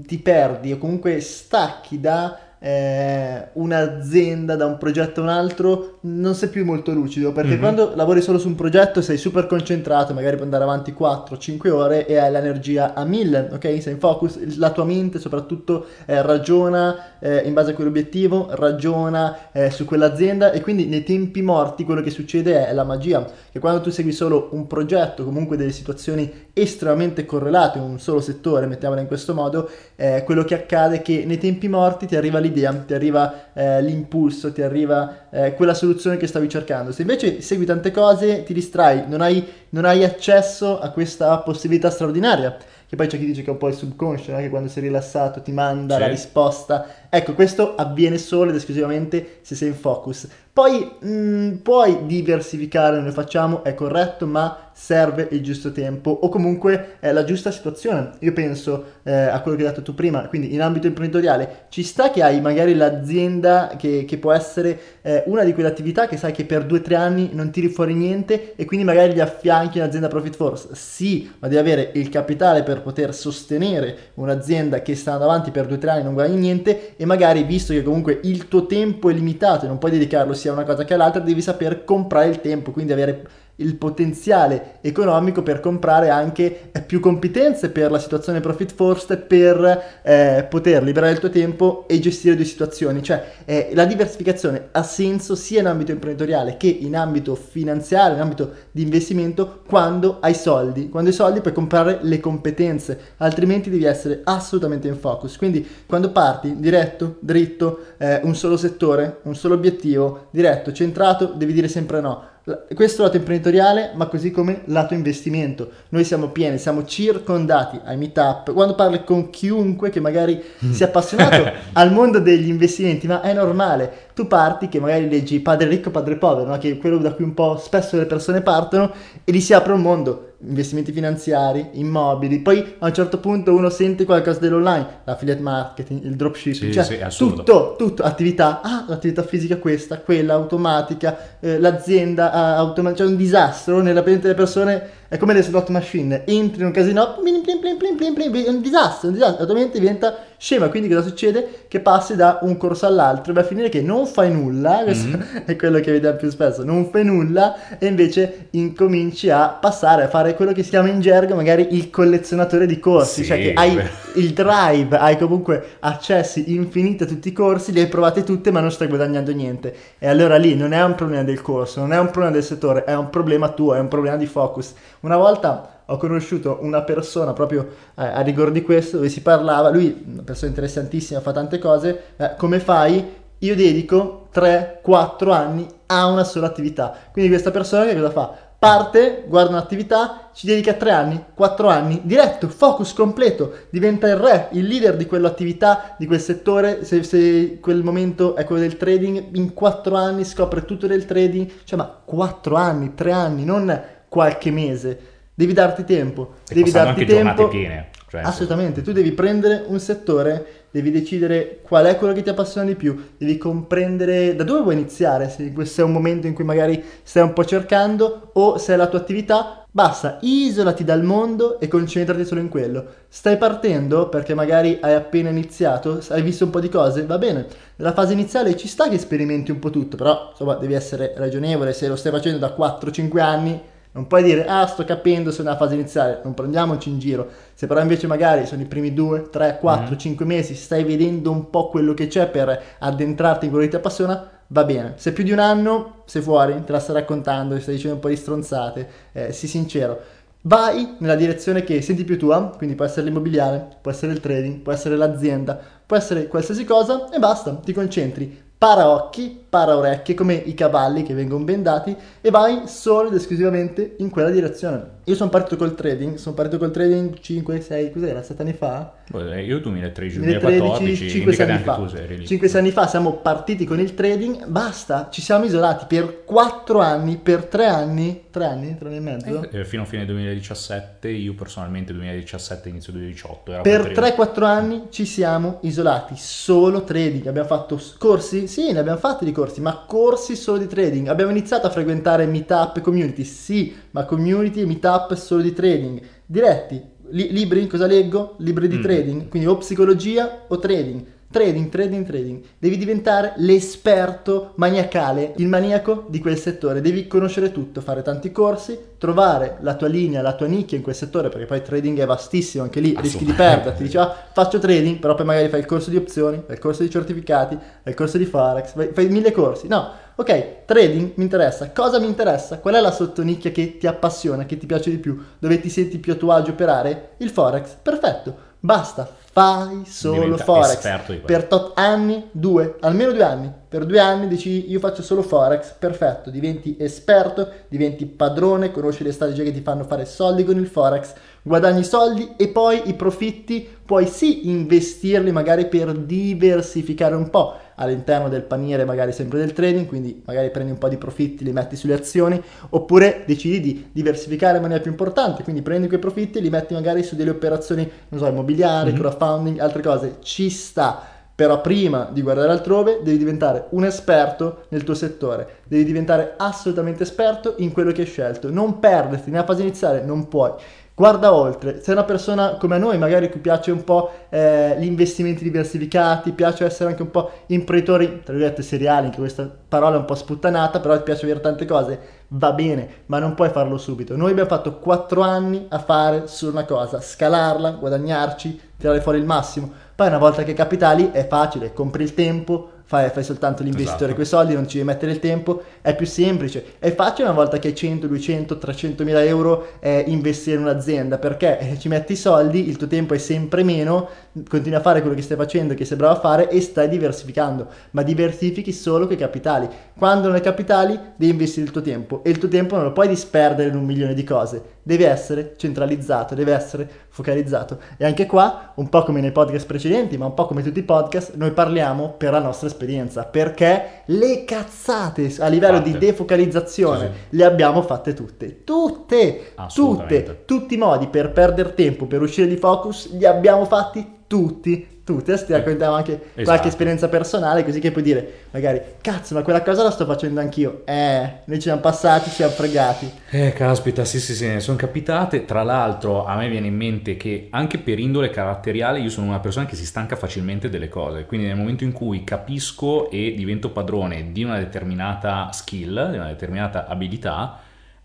ti 0.07 0.17
perdi 0.19 0.71
o 0.71 0.77
comunque 0.77 1.19
stacchi 1.19 1.99
da 1.99 2.39
eh, 2.65 3.49
un'azienda 3.53 4.55
da 4.55 4.65
un 4.65 4.79
progetto 4.79 5.19
a 5.19 5.23
un 5.23 5.29
altro 5.29 5.99
non 6.01 6.33
sei 6.33 6.49
più 6.49 6.65
molto 6.65 6.93
lucido 6.93 7.31
perché 7.31 7.51
mm-hmm. 7.51 7.59
quando 7.59 7.91
lavori 7.93 8.23
solo 8.23 8.39
su 8.39 8.47
un 8.47 8.55
progetto 8.55 9.03
sei 9.03 9.17
super 9.17 9.45
concentrato 9.45 10.15
magari 10.15 10.33
puoi 10.33 10.45
andare 10.45 10.63
avanti 10.63 10.91
4-5 10.91 11.69
ore 11.69 12.07
e 12.07 12.17
hai 12.17 12.31
l'energia 12.31 12.95
a 12.95 13.05
1000 13.05 13.49
ok 13.53 13.81
sei 13.83 13.93
in 13.93 13.99
focus 13.99 14.57
la 14.57 14.71
tua 14.71 14.83
mente 14.83 15.19
soprattutto 15.19 15.85
eh, 16.07 16.23
ragiona 16.23 17.19
eh, 17.19 17.43
in 17.45 17.53
base 17.53 17.69
a 17.69 17.73
quell'obiettivo 17.75 18.47
ragiona 18.53 19.51
eh, 19.51 19.69
su 19.69 19.85
quell'azienda 19.85 20.51
e 20.51 20.61
quindi 20.61 20.87
nei 20.87 21.03
tempi 21.03 21.43
morti 21.43 21.83
quello 21.83 22.01
che 22.01 22.09
succede 22.09 22.65
è 22.65 22.73
la 22.73 22.83
magia 22.83 23.23
che 23.51 23.59
quando 23.59 23.81
tu 23.81 23.91
segui 23.91 24.11
solo 24.11 24.49
un 24.53 24.65
progetto 24.65 25.23
comunque 25.23 25.55
delle 25.55 25.71
situazioni 25.71 26.47
estremamente 26.51 27.25
correlate 27.27 27.77
in 27.77 27.83
un 27.83 27.99
solo 27.99 28.21
settore 28.21 28.65
mettiamola 28.65 29.01
in 29.01 29.07
questo 29.07 29.35
modo 29.35 29.69
eh, 29.95 30.23
quello 30.25 30.43
che 30.43 30.55
accade 30.55 30.95
è 30.95 31.01
che 31.03 31.25
nei 31.27 31.37
tempi 31.37 31.67
morti 31.67 32.07
ti 32.07 32.15
arriva 32.15 32.39
l'idea 32.39 32.53
l'idea, 32.55 32.73
ti 32.73 32.93
arriva 32.93 33.51
eh, 33.53 33.81
l'impulso, 33.81 34.51
ti 34.51 34.61
arriva 34.61 35.27
eh, 35.29 35.53
quella 35.53 35.73
soluzione 35.73 36.17
che 36.17 36.27
stavi 36.27 36.47
cercando. 36.47 36.91
Se 36.91 37.01
invece 37.01 37.41
segui 37.41 37.65
tante 37.65 37.91
cose, 37.91 38.43
ti 38.43 38.53
distrai, 38.53 39.03
non 39.07 39.21
hai, 39.21 39.45
non 39.75 39.83
hai 39.83 40.05
accesso 40.05 40.79
a 40.79 40.89
questa 40.89 41.37
possibilità 41.39 41.89
straordinaria. 41.89 42.57
Che 42.87 42.95
poi 42.95 43.07
c'è 43.07 43.17
chi 43.17 43.25
dice 43.25 43.41
che 43.41 43.49
è 43.49 43.51
un 43.51 43.57
po' 43.57 43.67
il 43.67 43.73
subconscio, 43.73 44.31
no? 44.31 44.37
che 44.37 44.49
quando 44.49 44.69
sei 44.69 44.83
rilassato 44.83 45.41
ti 45.41 45.51
manda 45.51 45.95
sì. 45.95 45.99
la 45.99 46.07
risposta. 46.07 46.87
Ecco, 47.09 47.33
questo 47.33 47.75
avviene 47.75 48.17
solo 48.17 48.51
ed 48.51 48.55
esclusivamente 48.55 49.39
se 49.41 49.55
sei 49.55 49.69
in 49.69 49.75
focus. 49.75 50.27
Poi 50.53 50.89
mh, 50.99 51.09
mm, 51.09 51.51
puoi 51.55 52.05
diversificare, 52.05 53.01
noi 53.01 53.11
facciamo, 53.11 53.63
è 53.65 53.73
corretto, 53.73 54.25
ma 54.25 54.65
serve 54.71 55.29
il 55.31 55.41
giusto 55.41 55.71
tempo 55.71 56.09
o 56.11 56.27
comunque 56.27 56.97
è 56.99 57.11
la 57.11 57.23
giusta 57.23 57.49
situazione. 57.49 58.11
Io 58.19 58.33
penso 58.33 58.99
eh, 59.03 59.13
a 59.13 59.41
quello 59.41 59.57
che 59.57 59.63
hai 59.63 59.69
detto 59.69 59.81
tu 59.81 59.95
prima, 59.95 60.27
quindi 60.27 60.53
in 60.53 60.61
ambito 60.61 60.87
imprenditoriale 60.87 61.65
ci 61.69 61.81
sta 61.81 62.09
che 62.09 62.21
hai 62.21 62.41
magari 62.41 62.75
l'azienda 62.75 63.75
che, 63.77 64.05
che 64.05 64.17
può 64.17 64.33
essere 64.33 64.79
eh, 65.01 65.23
una 65.27 65.43
di 65.43 65.53
quelle 65.53 65.69
attività 65.69 66.07
che 66.07 66.17
sai 66.17 66.33
che 66.33 66.45
per 66.45 66.65
due 66.65 66.79
o 66.79 66.81
tre 66.81 66.95
anni 66.95 67.29
non 67.31 67.51
tiri 67.51 67.69
fuori 67.69 67.93
niente 67.93 68.53
e 68.55 68.65
quindi 68.65 68.85
magari 68.85 69.13
gli 69.13 69.21
affianchi 69.21 69.64
un'azienda 69.73 70.07
profit 70.07 70.35
force. 70.35 70.69
Sì, 70.73 71.31
ma 71.39 71.47
devi 71.47 71.59
avere 71.59 71.91
il 71.95 72.09
capitale 72.09 72.63
per 72.63 72.81
poter 72.81 73.13
sostenere 73.13 74.11
un'azienda 74.15 74.81
che 74.81 74.95
sta 74.95 75.13
andando 75.13 75.31
avanti 75.31 75.51
per 75.51 75.65
due 75.65 75.77
o 75.77 75.79
tre 75.79 75.89
anni 75.91 76.01
e 76.01 76.03
non 76.03 76.13
guadagni 76.13 76.37
niente 76.39 76.95
e 76.95 77.05
magari 77.05 77.43
visto 77.43 77.73
che 77.73 77.83
comunque 77.83 78.19
il 78.23 78.47
tuo 78.47 78.65
tempo 78.65 79.09
è 79.09 79.13
limitato 79.13 79.65
e 79.65 79.67
non 79.67 79.77
puoi 79.77 79.91
dedicarlo 79.91 80.33
sia 80.33 80.51
a 80.51 80.53
una 80.53 80.63
cosa 80.63 80.83
che 80.83 80.93
all'altra, 80.93 81.21
devi 81.21 81.41
saper 81.41 81.83
comprare 81.83 82.29
il 82.29 82.41
tempo, 82.41 82.71
quindi 82.71 82.91
avere 82.93 83.27
il 83.57 83.75
potenziale 83.75 84.77
economico 84.81 85.41
per 85.43 85.59
comprare 85.59 86.09
anche 86.09 86.71
eh, 86.71 86.81
più 86.81 86.99
competenze 86.99 87.69
per 87.69 87.91
la 87.91 87.99
situazione 87.99 88.39
profit 88.39 88.73
first 88.73 89.15
per 89.17 89.99
eh, 90.03 90.45
poter 90.49 90.83
liberare 90.83 91.13
il 91.13 91.19
tuo 91.19 91.29
tempo 91.29 91.85
e 91.87 91.99
gestire 91.99 92.35
due 92.35 92.45
situazioni. 92.45 93.01
Cioè 93.01 93.23
eh, 93.45 93.71
la 93.73 93.85
diversificazione 93.85 94.69
ha 94.71 94.83
senso 94.83 95.35
sia 95.35 95.61
in 95.61 95.67
ambito 95.67 95.91
imprenditoriale 95.91 96.57
che 96.57 96.67
in 96.67 96.95
ambito 96.95 97.35
finanziario 97.35 98.15
in 98.15 98.21
ambito 98.21 98.51
di 98.71 98.81
investimento 98.81 99.61
quando 99.67 100.17
hai 100.19 100.33
soldi. 100.33 100.89
Quando 100.89 101.09
hai 101.09 101.15
soldi 101.15 101.41
puoi 101.41 101.53
comprare 101.53 101.99
le 102.01 102.19
competenze 102.19 102.99
altrimenti 103.17 103.69
devi 103.69 103.85
essere 103.85 104.21
assolutamente 104.23 104.87
in 104.87 104.97
focus. 104.97 105.37
Quindi 105.37 105.65
quando 105.85 106.11
parti 106.11 106.59
diretto 106.59 107.17
dritto 107.19 107.79
eh, 107.97 108.19
un 108.23 108.35
solo 108.35 108.57
settore 108.57 109.19
un 109.23 109.35
solo 109.35 109.53
obiettivo 109.55 110.27
diretto 110.31 110.71
centrato 110.71 111.33
devi 111.35 111.53
dire 111.53 111.67
sempre 111.67 112.01
no 112.01 112.33
questo 112.75 113.01
lato 113.01 113.17
imprenditoriale, 113.17 113.93
ma 113.95 114.05
così 114.05 114.29
come 114.29 114.61
lato 114.65 114.93
investimento. 114.93 115.71
Noi 115.89 116.03
siamo 116.03 116.27
pieni, 116.27 116.59
siamo 116.59 116.85
circondati 116.85 117.79
ai 117.83 117.97
meetup. 117.97 118.53
Quando 118.53 118.75
parli 118.75 119.03
con 119.03 119.31
chiunque 119.31 119.89
che 119.89 119.99
magari 119.99 120.39
sia 120.71 120.85
appassionato 120.85 121.51
al 121.73 121.91
mondo 121.91 122.19
degli 122.19 122.47
investimenti, 122.47 123.07
ma 123.07 123.21
è 123.21 123.33
normale. 123.33 124.03
Tu 124.13 124.27
parti 124.27 124.69
che 124.69 124.79
magari 124.79 125.09
leggi 125.09 125.39
Padre 125.39 125.67
ricco, 125.67 125.89
Padre 125.89 126.17
povero, 126.17 126.47
no? 126.47 126.57
che 126.59 126.71
è 126.71 126.77
quello 126.77 126.99
da 126.99 127.13
cui 127.13 127.23
un 127.23 127.33
po' 127.33 127.57
spesso 127.57 127.97
le 127.97 128.05
persone 128.05 128.41
partono, 128.41 128.91
e 129.23 129.31
gli 129.31 129.41
si 129.41 129.53
apre 129.53 129.73
un 129.73 129.81
mondo 129.81 130.34
investimenti 130.47 130.91
finanziari, 130.91 131.69
immobili, 131.73 132.39
poi 132.39 132.75
a 132.79 132.87
un 132.87 132.93
certo 132.93 133.19
punto 133.19 133.53
uno 133.53 133.69
sente 133.69 134.05
qualcosa 134.05 134.39
dell'online, 134.39 134.87
l'affiliate 135.03 135.41
marketing, 135.41 136.03
il 136.03 136.15
dropshipping, 136.15 136.71
sì, 136.71 136.73
cioè 136.73 137.09
sì, 137.09 137.17
tutto, 137.17 137.75
tutto, 137.77 138.03
attività, 138.03 138.61
ah, 138.61 138.85
l'attività 138.87 139.23
fisica 139.23 139.57
questa, 139.57 139.99
quella, 139.99 140.33
automatica, 140.33 141.37
eh, 141.39 141.59
l'azienda 141.59 142.31
automatica, 142.55 143.03
cioè 143.03 143.11
un 143.11 143.17
disastro, 143.17 143.81
nella 143.81 144.03
mente 144.03 144.21
delle 144.21 144.35
persone 144.35 144.89
è 145.15 145.17
come 145.17 145.33
le 145.33 145.41
slot 145.41 145.69
machine, 145.69 146.25
entri 146.25 146.59
in 146.59 146.67
un 146.67 146.71
casino, 146.73 147.15
plin, 147.21 147.41
plin, 147.41 147.77
plin, 148.13 148.45
è 148.45 148.49
un 148.49 148.61
disastro, 148.61 149.07
un 149.07 149.13
disastro, 149.13 149.41
automaticamente 149.43 149.79
diventa 149.79 150.17
scema, 150.37 150.67
quindi 150.67 150.89
cosa 150.89 151.07
succede? 151.07 151.65
Che 151.69 151.79
passi 151.79 152.15
da 152.17 152.39
un 152.41 152.57
corso 152.57 152.85
all'altro 152.85 153.31
e 153.31 153.35
va 153.35 153.41
a 153.41 153.45
finire 153.45 153.69
che 153.69 153.81
non 153.81 154.05
fai 154.05 154.31
nulla, 154.31 154.81
questo 154.83 155.03
Mm-hmm. 155.05 155.21
è 155.45 155.55
quello 155.55 155.79
che 155.79 155.91
vediamo 155.91 156.17
più 156.17 156.29
spesso, 156.29 156.63
non 156.63 156.89
fai 156.89 157.05
nulla 157.05 157.77
e 157.77 157.85
invece 157.85 158.47
incominci 158.51 159.29
a 159.29 159.49
passare 159.49 160.03
a 160.03 160.07
fare 160.09 160.33
quello 160.35 160.51
che 160.51 160.63
si 160.63 160.69
chiama 160.69 160.89
in 160.89 160.99
gergo 160.99 161.35
magari 161.35 161.67
il 161.71 161.89
collezionatore 161.89 162.65
di 162.65 162.79
corsi, 162.79 163.21
Sì, 163.21 163.25
cioè 163.27 163.37
che 163.37 163.53
hai 163.53 163.75
vero. 163.75 163.89
il 164.15 164.33
drive, 164.33 164.97
hai 164.97 165.17
comunque 165.17 165.63
accessi 165.79 166.53
infiniti 166.53 167.03
a 167.03 167.05
tutti 167.05 167.29
i 167.29 167.33
corsi, 167.33 167.71
li 167.71 167.79
hai 167.79 167.87
provati 167.87 168.23
tutti 168.23 168.51
ma 168.51 168.59
non 168.59 168.71
stai 168.71 168.87
guadagnando 168.87 169.31
niente. 169.31 169.73
E 169.99 170.07
allora 170.07 170.35
lì 170.37 170.55
non 170.55 170.73
è 170.73 170.83
un 170.83 170.95
problema 170.95 171.23
del 171.23 171.41
corso, 171.41 171.79
non 171.79 171.93
è 171.93 171.99
un 171.99 172.07
problema 172.09 172.31
del 172.31 172.43
settore, 172.43 172.83
è 172.83 172.95
un 172.95 173.09
problema 173.09 173.49
tuo, 173.49 173.75
è 173.75 173.79
un 173.79 173.87
problema 173.87 174.17
di 174.17 174.25
focus. 174.25 174.73
Una 175.05 175.17
volta 175.17 175.83
ho 175.85 175.97
conosciuto 175.97 176.57
una 176.61 176.81
persona 176.81 177.31
proprio 177.33 177.67
eh, 177.95 178.03
a 178.03 178.21
rigor 178.21 178.49
di 178.49 178.63
questo 178.63 178.97
dove 178.97 179.09
si 179.09 179.21
parlava, 179.21 179.69
lui, 179.69 180.03
una 180.11 180.23
persona 180.23 180.49
interessantissima, 180.49 181.19
fa 181.19 181.31
tante 181.31 181.59
cose, 181.59 182.01
eh, 182.17 182.33
come 182.37 182.59
fai? 182.59 183.13
Io 183.37 183.55
dedico 183.55 184.29
3-4 184.33 185.31
anni 185.31 185.67
a 185.85 186.07
una 186.07 186.23
sola 186.23 186.47
attività. 186.47 186.91
Quindi 187.11 187.29
questa 187.29 187.51
persona 187.51 187.85
che 187.85 187.93
cosa 187.93 188.09
fa? 188.09 188.35
Parte, 188.57 189.25
guarda 189.27 189.51
un'attività, 189.51 190.31
ci 190.33 190.47
dedica 190.47 190.73
3 190.73 190.89
anni, 190.89 191.23
4 191.35 191.67
anni, 191.67 192.01
diretto, 192.03 192.47
focus 192.47 192.93
completo, 192.93 193.53
diventa 193.69 194.07
il 194.07 194.15
re, 194.15 194.47
il 194.53 194.65
leader 194.65 194.95
di 194.97 195.05
quell'attività, 195.05 195.95
di 195.99 196.07
quel 196.07 196.19
settore, 196.19 196.83
se, 196.83 197.03
se 197.03 197.59
quel 197.59 197.83
momento 197.83 198.35
è 198.35 198.43
quello 198.43 198.61
del 198.61 198.77
trading, 198.77 199.35
in 199.35 199.53
4 199.53 199.95
anni 199.95 200.25
scopre 200.25 200.65
tutto 200.65 200.87
del 200.87 201.05
trading, 201.05 201.47
cioè 201.63 201.77
ma 201.77 202.01
4 202.03 202.55
anni, 202.55 202.95
3 202.95 203.11
anni, 203.11 203.45
non 203.45 203.93
qualche 204.15 204.49
mese, 204.49 204.97
devi 205.33 205.51
darti 205.51 205.83
tempo, 205.83 206.35
E 206.47 206.53
devi 206.53 206.71
darti 206.71 207.01
anche 207.01 207.05
giornate 207.05 207.35
tempo. 207.35 207.51
piene. 207.51 207.89
Cioè, 208.07 208.21
Assolutamente, 208.21 208.81
tu 208.81 208.93
devi 208.93 209.11
prendere 209.11 209.65
un 209.67 209.77
settore, 209.77 210.45
devi 210.71 210.89
decidere 210.89 211.59
qual 211.61 211.85
è 211.87 211.97
quello 211.97 212.13
che 212.13 212.21
ti 212.21 212.29
appassiona 212.29 212.65
di 212.65 212.75
più, 212.75 213.09
devi 213.17 213.37
comprendere 213.37 214.33
da 214.37 214.45
dove 214.45 214.61
vuoi 214.61 214.75
iniziare, 214.75 215.27
se 215.27 215.51
questo 215.51 215.81
è 215.81 215.83
un 215.83 215.91
momento 215.91 216.25
in 216.27 216.33
cui 216.33 216.45
magari 216.45 216.81
stai 217.03 217.23
un 217.23 217.33
po' 217.33 217.43
cercando 217.43 218.29
o 218.35 218.57
se 218.57 218.73
è 218.73 218.77
la 218.77 218.87
tua 218.87 218.99
attività, 218.99 219.65
basta, 219.69 220.19
isolati 220.21 220.85
dal 220.85 221.03
mondo 221.03 221.59
e 221.59 221.67
concentrati 221.67 222.23
solo 222.23 222.39
in 222.39 222.47
quello. 222.47 222.85
Stai 223.09 223.35
partendo 223.35 224.07
perché 224.07 224.33
magari 224.33 224.77
hai 224.79 224.93
appena 224.93 225.27
iniziato, 225.29 226.01
hai 226.11 226.21
visto 226.21 226.45
un 226.45 226.51
po' 226.51 226.61
di 226.61 226.69
cose, 226.69 227.05
va 227.05 227.17
bene, 227.17 227.45
nella 227.75 227.91
fase 227.91 228.13
iniziale 228.13 228.55
ci 228.55 228.69
sta 228.69 228.87
che 228.87 228.97
sperimenti 228.97 229.51
un 229.51 229.59
po' 229.59 229.71
tutto, 229.71 229.97
però 229.97 230.29
insomma 230.29 230.53
devi 230.55 230.73
essere 230.73 231.13
ragionevole, 231.17 231.73
se 231.73 231.89
lo 231.89 231.97
stai 231.97 232.13
facendo 232.13 232.37
da 232.37 232.55
4-5 232.57 233.19
anni 233.19 233.61
non 233.95 234.07
puoi 234.07 234.23
dire, 234.23 234.45
ah, 234.45 234.67
sto 234.67 234.83
capendo, 234.83 235.31
sono 235.31 235.47
nella 235.47 235.59
fase 235.59 235.73
iniziale, 235.75 236.19
non 236.23 236.33
prendiamoci 236.33 236.89
in 236.89 236.99
giro. 236.99 237.27
Se 237.53 237.65
però 237.65 237.79
invece 237.79 238.07
magari 238.07 238.45
sono 238.45 238.61
i 238.61 238.65
primi 238.65 238.93
2, 238.93 239.29
3, 239.29 239.57
4, 239.61 239.93
Mhm. 239.93 239.97
5 239.97 240.25
mesi, 240.25 240.53
stai 240.53 240.83
vedendo 240.83 241.31
un 241.31 241.49
po' 241.49 241.69
quello 241.69 241.93
che 241.93 242.07
c'è 242.07 242.27
per 242.27 242.61
addentrarti 242.79 243.45
in 243.45 243.51
quello 243.51 243.63
che 243.65 243.71
ti 243.71 243.77
appassiona, 243.77 244.29
va 244.47 244.63
bene. 244.65 244.93
Se 244.97 245.13
più 245.13 245.23
di 245.23 245.31
un 245.31 245.39
anno 245.39 246.01
sei 246.05 246.21
fuori, 246.21 246.61
te 246.65 246.73
la 246.73 246.79
stai 246.79 246.95
raccontando, 246.95 247.57
stai 247.59 247.75
dicendo 247.75 247.95
un 247.95 248.01
po' 248.01 248.09
di 248.09 248.17
stronzate, 248.17 248.87
eh, 249.13 249.31
sii 249.31 249.47
sincero. 249.47 249.99
Vai 250.41 250.97
nella 250.99 251.15
direzione 251.15 251.63
che 251.63 251.81
senti 251.81 252.03
più 252.03 252.19
tua, 252.19 252.53
quindi 252.55 252.75
può 252.75 252.85
essere 252.85 253.05
l'immobiliare, 253.07 253.65
può 253.81 253.89
essere 253.89 254.11
il 254.11 254.19
trading, 254.19 254.57
può 254.59 254.73
essere 254.73 254.95
l'azienda, 254.95 255.57
può 255.85 255.95
essere 255.95 256.27
qualsiasi 256.27 256.65
cosa 256.65 257.09
e 257.09 257.17
basta, 257.17 257.55
ti 257.55 257.73
concentri 257.73 258.43
para 258.65 258.89
occhi, 258.89 259.45
para 259.47 259.77
orecchie, 259.77 260.15
come 260.15 260.33
i 260.33 260.55
cavalli 260.55 261.03
che 261.03 261.13
vengono 261.13 261.43
bendati 261.43 261.95
e 262.19 262.31
vai 262.31 262.63
solo 262.65 263.09
ed 263.09 263.13
esclusivamente 263.13 263.93
in 263.99 264.09
quella 264.09 264.31
direzione. 264.31 265.01
Io 265.07 265.13
sono 265.13 265.29
partito 265.29 265.55
col 265.55 265.75
trading, 265.75 266.15
sono 266.15 266.33
partito 266.33 266.57
col 266.57 266.71
trading 266.71 267.19
5, 267.19 267.61
6, 267.61 267.91
cos'era, 267.91 268.23
7 268.23 268.41
anni 268.41 268.53
fa? 268.53 268.91
Boh, 269.07 269.21
Io 269.35 269.59
2013, 269.59 270.17
2013, 270.17 270.57
2014, 270.59 271.09
5 271.09 271.19
indica 271.19 271.43
anni 271.43 271.51
anche 271.51 271.63
fa. 271.63 271.75
tu 271.75 271.87
sei 271.87 272.17
lì. 272.17 272.25
5 272.25 272.51
anni 272.57 272.71
fa 272.71 272.87
siamo 272.87 273.13
partiti 273.17 273.65
con 273.65 273.79
il 273.79 273.93
trading, 273.93 274.47
basta, 274.47 275.09
ci 275.11 275.21
siamo 275.21 275.45
isolati 275.45 275.85
per 275.87 276.23
4 276.23 276.79
anni, 276.79 277.17
per 277.17 277.45
3 277.45 277.65
anni, 277.67 278.23
3 278.31 278.45
anni, 278.45 278.77
3 278.79 278.87
anni 278.87 278.97
e 278.97 278.99
mezzo. 278.99 279.49
Eh, 279.51 279.63
fino 279.63 279.83
a 279.83 279.85
fine 279.85 280.05
2017, 280.05 281.07
io 281.09 281.35
personalmente 281.35 281.93
2017, 281.93 282.69
inizio 282.69 282.91
2018. 282.93 283.51
Era 283.51 283.61
Per 283.61 283.81
quel 283.81 283.93
periodo. 283.93 284.23
3-4 284.23 284.43
anni 284.45 284.83
ci 284.89 285.05
siamo 285.05 285.59
isolati, 285.61 286.15
solo 286.17 286.83
trading. 286.83 287.27
Abbiamo 287.27 287.47
fatto 287.47 287.79
corsi? 287.99 288.47
Sì, 288.47 288.71
ne 288.71 288.79
abbiamo 288.79 288.97
fatti 288.97 289.23
di 289.23 289.31
corsi, 289.31 289.61
ma 289.61 289.83
corsi 289.85 290.35
solo 290.35 290.57
di 290.57 290.67
trading. 290.67 291.09
Abbiamo 291.09 291.29
iniziato 291.29 291.67
a 291.67 291.69
frequentare 291.69 292.25
meetup 292.25 292.77
e 292.77 292.81
community? 292.81 293.23
Sì, 293.23 293.83
ma 293.95 294.03
community 294.03 294.65
meetup 294.65 295.13
solo 295.13 295.41
di 295.41 295.53
trading. 295.53 296.01
Diretti, 296.25 296.81
Li- 297.11 297.31
libri, 297.31 297.65
cosa 297.67 297.85
leggo? 297.85 298.35
Libri 298.39 298.67
di 298.67 298.77
Mm. 298.77 298.81
trading, 298.81 299.27
quindi 299.29 299.47
o 299.47 299.55
psicologia 299.57 300.43
o 300.49 300.59
trading. 300.59 301.05
Trading, 301.31 301.67
trading, 301.69 302.05
trading. 302.05 302.41
Devi 302.57 302.77
diventare 302.77 303.33
l'esperto 303.37 304.53
maniacale, 304.55 305.33
il 305.37 305.47
maniaco 305.47 306.05
di 306.07 306.19
quel 306.19 306.37
settore. 306.37 306.79
Devi 306.79 307.07
conoscere 307.07 307.51
tutto, 307.51 307.81
fare 307.81 308.03
tanti 308.03 308.31
corsi, 308.31 308.79
trovare 308.97 309.57
la 309.59 309.75
tua 309.75 309.87
linea, 309.87 310.21
la 310.21 310.33
tua 310.33 310.47
nicchia 310.47 310.77
in 310.77 310.83
quel 310.83 310.95
settore, 310.95 311.27
perché 311.27 311.45
poi 311.45 311.57
il 311.57 311.63
trading 311.63 311.99
è 311.99 312.05
vastissimo, 312.05 312.63
anche 312.63 312.79
lì 312.79 312.95
rischi 313.01 313.25
di 313.25 313.33
perderti. 313.33 313.83
Dici, 313.83 313.97
ah, 313.97 314.13
faccio 314.31 314.59
trading, 314.59 314.99
però 314.99 315.13
poi 315.13 315.25
magari 315.25 315.49
fai 315.49 315.59
il 315.59 315.65
corso 315.65 315.89
di 315.89 315.97
opzioni, 315.97 316.41
fai 316.45 316.55
il 316.55 316.61
corso 316.61 316.83
di 316.83 316.89
certificati, 316.89 317.55
fai 317.55 317.91
il 317.91 317.95
corso 317.95 318.17
di 318.17 318.25
Forex, 318.25 318.71
fai, 318.71 318.91
fai 318.93 319.09
mille 319.09 319.33
corsi. 319.33 319.67
No, 319.67 319.91
ok, 320.15 320.63
trading 320.65 321.11
mi 321.15 321.23
interessa. 321.23 321.69
Cosa 321.71 321.99
mi 321.99 322.05
interessa? 322.07 322.59
Qual 322.59 322.75
è 322.75 322.79
la 322.79 322.91
sottonicchia 322.91 323.51
che 323.51 323.77
ti 323.77 323.87
appassiona, 323.87 324.45
che 324.45 324.57
ti 324.57 324.65
piace 324.65 324.89
di 324.89 324.99
più, 324.99 325.21
dove 325.37 325.59
ti 325.59 325.69
senti 325.69 325.97
più 325.97 326.13
a 326.13 326.15
tuo 326.15 326.31
agio 326.31 326.51
operare? 326.51 327.09
Il 327.17 327.29
Forex. 327.29 327.75
Perfetto, 327.81 328.35
basta, 328.59 329.23
fai 329.35 329.83
solo 329.85 330.21
Diventa 330.21 330.43
Forex. 330.45 331.21
Per 331.25 331.43
tot 331.43 331.77
anni, 331.77 332.29
due, 332.31 332.77
almeno 332.79 333.11
due 333.11 333.23
anni. 333.23 333.53
Per 333.75 333.85
due 333.85 333.99
anni 333.99 334.29
dici 334.29 334.71
io 334.71 334.79
faccio 334.79 335.01
solo 335.01 335.21
Forex, 335.21 335.73
perfetto, 335.77 336.29
diventi 336.29 336.77
esperto, 336.79 337.49
diventi 337.67 338.05
padrone, 338.05 338.71
conosci 338.71 339.03
le 339.03 339.11
strategie 339.11 339.43
che 339.43 339.51
ti 339.51 339.59
fanno 339.59 339.83
fare 339.83 340.05
soldi 340.05 340.45
con 340.45 340.57
il 340.57 340.65
Forex, 340.65 341.11
guadagni 341.41 341.83
soldi 341.83 342.35
e 342.37 342.47
poi 342.47 342.83
i 342.85 342.93
profitti 342.93 343.67
puoi 343.85 344.07
sì 344.07 344.47
investirli 344.49 345.29
magari 345.33 345.65
per 345.67 345.91
diversificare 345.91 347.15
un 347.15 347.29
po' 347.29 347.53
all'interno 347.75 348.29
del 348.29 348.43
paniere 348.43 348.85
magari 348.85 349.11
sempre 349.11 349.39
del 349.39 349.51
trading, 349.51 349.85
quindi 349.87 350.23
magari 350.25 350.51
prendi 350.51 350.71
un 350.71 350.77
po' 350.77 350.87
di 350.87 350.95
profitti, 350.95 351.43
li 351.43 351.51
metti 351.51 351.75
sulle 351.75 351.95
azioni, 351.95 352.41
oppure 352.69 353.23
decidi 353.27 353.59
di 353.59 353.89
diversificare 353.91 354.55
in 354.55 354.61
maniera 354.61 354.81
più 354.81 354.91
importante, 354.91 355.43
quindi 355.43 355.61
prendi 355.61 355.89
quei 355.89 355.99
profitti 355.99 356.37
e 356.37 356.41
li 356.41 356.49
metti 356.49 356.73
magari 356.73 357.03
su 357.03 357.17
delle 357.17 357.31
operazioni, 357.31 357.91
non 358.07 358.21
so, 358.21 358.27
immobiliari, 358.27 358.91
Mhm. 358.93 358.97
crowdfunding, 358.97 359.59
altre 359.59 359.81
cose, 359.81 360.15
ci 360.21 360.49
sta. 360.49 361.09
Però 361.35 361.59
prima 361.59 362.07
di 362.11 362.21
guardare 362.21 362.51
altrove 362.51 363.01
devi 363.03 363.17
diventare 363.17 363.67
un 363.71 363.83
esperto 363.83 364.63
nel 364.69 364.85
tuo 364.85 364.93
settore, 364.93 365.57
devi 365.65 365.83
diventare 365.83 366.35
assolutamente 366.37 367.03
esperto 367.03 367.55
in 367.57 367.73
quello 367.73 367.91
che 367.91 368.01
hai 368.01 368.07
scelto, 368.07 368.49
non 368.49 368.79
perderti 368.79 369.31
nella 369.31 369.43
fase 369.43 369.61
iniziale, 369.61 370.01
non 370.01 370.29
puoi. 370.29 370.53
Guarda 370.97 371.33
oltre, 371.33 371.81
sei 371.81 371.93
una 371.93 372.05
persona 372.05 372.55
come 372.55 372.77
noi, 372.77 372.97
magari 372.97 373.29
cui 373.29 373.41
piace 373.41 373.69
un 373.69 373.83
po' 373.83 374.11
eh, 374.29 374.77
gli 374.79 374.85
investimenti 374.85 375.43
diversificati, 375.43 376.31
piace 376.31 376.63
essere 376.63 376.91
anche 376.91 377.01
un 377.01 377.11
po' 377.11 377.31
imprenditori, 377.47 378.21
tra 378.23 378.31
virgolette 378.31 378.61
seriali, 378.61 379.07
anche 379.07 379.17
questa 379.17 379.51
parola 379.67 379.97
è 379.97 379.99
un 379.99 380.05
po' 380.05 380.15
sputtanata, 380.15 380.79
però 380.79 380.95
ti 380.95 381.03
piace 381.03 381.25
avere 381.25 381.41
tante 381.41 381.65
cose, 381.65 381.99
va 382.29 382.53
bene, 382.53 382.87
ma 383.07 383.19
non 383.19 383.33
puoi 383.33 383.49
farlo 383.49 383.77
subito. 383.77 384.15
Noi 384.15 384.31
abbiamo 384.31 384.47
fatto 384.47 384.79
4 384.79 385.19
anni 385.19 385.65
a 385.67 385.79
fare 385.79 386.27
solo 386.27 386.53
una 386.53 386.63
cosa, 386.63 387.01
scalarla, 387.01 387.71
guadagnarci, 387.71 388.61
tirare 388.77 389.01
fuori 389.01 389.17
il 389.17 389.25
massimo. 389.25 389.73
Poi 389.95 390.07
una 390.07 390.17
volta 390.17 390.43
che 390.43 390.53
capitali 390.53 391.11
è 391.11 391.25
facile, 391.25 391.71
compri 391.71 392.03
il 392.03 392.13
tempo, 392.13 392.74
fai, 392.85 393.09
fai 393.09 393.23
soltanto 393.23 393.63
l'investitore 393.63 393.95
Esatto. 393.95 394.13
quei 394.13 394.25
soldi, 394.25 394.53
non 394.53 394.67
ci 394.67 394.77
devi 394.77 394.87
mettere 394.87 395.11
il 395.11 395.19
tempo, 395.19 395.63
è 395.81 395.95
più 395.95 396.05
semplice. 396.05 396.75
È 396.79 396.93
facile 396.93 397.27
una 397.27 397.35
volta 397.35 397.57
che 397.59 397.69
hai 397.69 397.75
100, 397.75 398.07
200, 398.07 398.57
300 398.57 399.03
mila 399.03 399.23
euro 399.23 399.67
eh, 399.79 400.03
investire 400.07 400.57
in 400.57 400.63
un'azienda 400.63 401.17
perché 401.17 401.59
eh, 401.59 401.79
ci 401.79 401.87
metti 401.87 402.13
i 402.13 402.15
soldi, 402.15 402.67
il 402.69 402.77
tuo 402.77 402.87
tempo 402.87 403.13
è 403.13 403.17
sempre 403.17 403.63
meno, 403.63 404.07
continui 404.47 404.77
a 404.77 404.81
fare 404.81 405.01
quello 405.01 405.15
che 405.15 405.21
stai 405.21 405.37
facendo, 405.37 405.73
che 405.73 405.85
sei 405.85 405.97
bravo 405.97 406.15
a 406.15 406.19
fare 406.19 406.49
e 406.49 406.61
stai 406.61 406.87
diversificando, 406.87 407.67
ma 407.91 408.03
diversifichi 408.03 408.71
solo 408.71 409.05
quei 409.05 409.17
capitali. 409.17 409.67
Quando 409.97 410.27
non 410.27 410.35
hai 410.35 410.41
capitali 410.41 410.99
devi 411.15 411.31
investire 411.31 411.65
il 411.65 411.71
tuo 411.71 411.81
tempo 411.81 412.23
e 412.23 412.29
il 412.29 412.37
tuo 412.37 412.47
tempo 412.47 412.75
non 412.75 412.85
lo 412.85 412.91
puoi 412.93 413.07
disperdere 413.07 413.69
in 413.69 413.75
un 413.75 413.85
milione 413.85 414.13
di 414.13 414.23
cose, 414.23 414.61
deve 414.83 415.07
essere 415.07 415.55
centralizzato, 415.57 416.35
deve 416.35 416.53
essere 416.53 416.87
focalizzato. 417.09 417.79
E 417.97 418.05
anche 418.05 418.25
qua, 418.25 418.73
un 418.75 418.89
po' 418.89 419.03
come 419.03 419.21
nei 419.21 419.31
podcast 419.31 419.65
precedenti, 419.65 420.17
ma 420.17 420.25
un 420.25 420.33
po' 420.33 420.45
come 420.45 420.61
tutti 420.61 420.79
i 420.79 420.83
podcast, 420.83 421.33
noi 421.35 421.51
parliamo 421.51 422.13
per 422.17 422.31
la 422.31 422.39
nostra 422.39 422.67
esperienza, 422.67 422.74
perché 423.23 424.03
le 424.05 424.43
cazzate 424.45 425.33
a 425.39 425.47
livello 425.47 425.79
di 425.79 425.91
Fatte. 425.91 426.05
defocalizzazione 426.05 427.11
Sì, 427.29 427.35
le 427.37 427.43
abbiamo 427.43 427.81
fatte 427.81 428.13
tutte, 428.13 428.63
tutte, 428.63 429.53
tutte, 429.73 430.43
tutti 430.45 430.73
i 430.73 430.77
modi 430.77 431.07
per 431.07 431.31
perdere 431.31 431.73
tempo, 431.73 432.05
per 432.05 432.21
uscire 432.21 432.47
di 432.47 432.57
focus, 432.57 433.11
li 433.13 433.25
abbiamo 433.25 433.65
fatti 433.65 434.23
tutti, 434.27 435.01
tutti. 435.03 435.29
Adesso 435.31 435.45
ti 435.45 435.51
raccontiamo 435.53 435.95
anche 435.95 436.13
Esatto. 436.13 436.43
qualche 436.43 436.67
esperienza 436.67 437.07
personale, 437.09 437.63
così 437.63 437.79
che 437.79 437.91
puoi 437.91 438.03
dire, 438.03 438.45
magari, 438.51 438.81
cazzo, 439.01 439.33
ma 439.35 439.43
quella 439.43 439.61
cosa 439.61 439.83
la 439.83 439.91
sto 439.91 440.05
facendo 440.05 440.39
anch'io. 440.39 440.81
Eh, 440.85 441.41
noi 441.45 441.57
ci 441.57 441.63
siamo 441.63 441.79
passati, 441.81 442.29
ci 442.29 442.35
siamo 442.35 442.51
fregati. 442.51 443.11
Eh, 443.29 443.53
caspita, 443.53 444.03
sì, 444.03 444.19
sì, 444.19 444.33
sì, 444.33 444.47
ne 444.47 444.59
sono 444.59 444.77
capitate. 444.77 445.45
Tra 445.45 445.63
l'altro, 445.63 446.25
a 446.25 446.35
me 446.35 446.49
viene 446.49 446.67
in 446.67 446.75
mente 446.75 447.17
che 447.17 447.47
anche 447.51 447.77
per 447.77 447.99
indole 447.99 448.29
caratteriale 448.29 448.99
io 448.99 449.09
sono 449.09 449.27
una 449.27 449.39
persona 449.39 449.65
che 449.65 449.75
si 449.75 449.85
stanca 449.85 450.15
facilmente 450.15 450.69
delle 450.69 450.89
cose. 450.89 451.25
Quindi 451.25 451.47
nel 451.47 451.55
momento 451.55 451.83
in 451.83 451.91
cui 451.91 452.23
capisco 452.23 453.09
e 453.11 453.33
divento 453.35 453.69
padrone 453.69 454.31
di 454.31 454.43
una 454.43 454.57
determinata 454.57 455.49
skill, 455.51 456.11
di 456.11 456.17
una 456.17 456.27
determinata 456.27 456.87
abilità, 456.87 457.59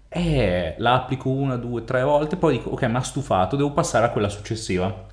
eh, 0.09 0.75
la 0.79 0.95
applico 0.95 1.31
una, 1.31 1.57
due, 1.57 1.85
tre 1.85 2.03
volte, 2.03 2.37
poi 2.37 2.59
dico, 2.59 2.71
ok, 2.71 2.83
mi 2.83 2.97
ha 2.97 3.01
stufato, 3.01 3.57
devo 3.57 3.73
passare 3.73 4.07
a 4.07 4.11
quella 4.11 4.29
successiva. 4.29 5.07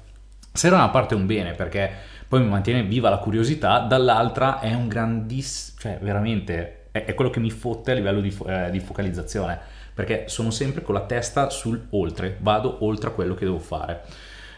Se 0.57 0.69
da 0.69 0.77
una 0.77 0.89
parte 0.89 1.13
è 1.13 1.17
un 1.17 1.27
bene, 1.27 1.51
perché 1.51 1.87
poi 2.27 2.41
mi 2.41 2.47
mantiene 2.47 2.81
viva 2.81 3.11
la 3.11 3.19
curiosità, 3.19 3.77
dall'altra 3.81 4.59
è 4.59 4.73
un 4.73 4.87
grandissimo, 4.87 5.77
cioè 5.79 5.99
veramente 6.01 6.87
è, 6.89 7.05
è 7.05 7.13
quello 7.13 7.29
che 7.29 7.39
mi 7.39 7.51
fotte 7.51 7.91
a 7.91 7.93
livello 7.93 8.21
di, 8.21 8.35
eh, 8.47 8.71
di 8.71 8.79
focalizzazione, 8.79 9.59
perché 9.93 10.23
sono 10.25 10.49
sempre 10.49 10.81
con 10.81 10.95
la 10.95 11.01
testa 11.01 11.51
sul 11.51 11.85
oltre, 11.91 12.37
vado 12.39 12.83
oltre 12.83 13.09
a 13.09 13.11
quello 13.11 13.35
che 13.35 13.45
devo 13.45 13.59
fare. 13.59 14.01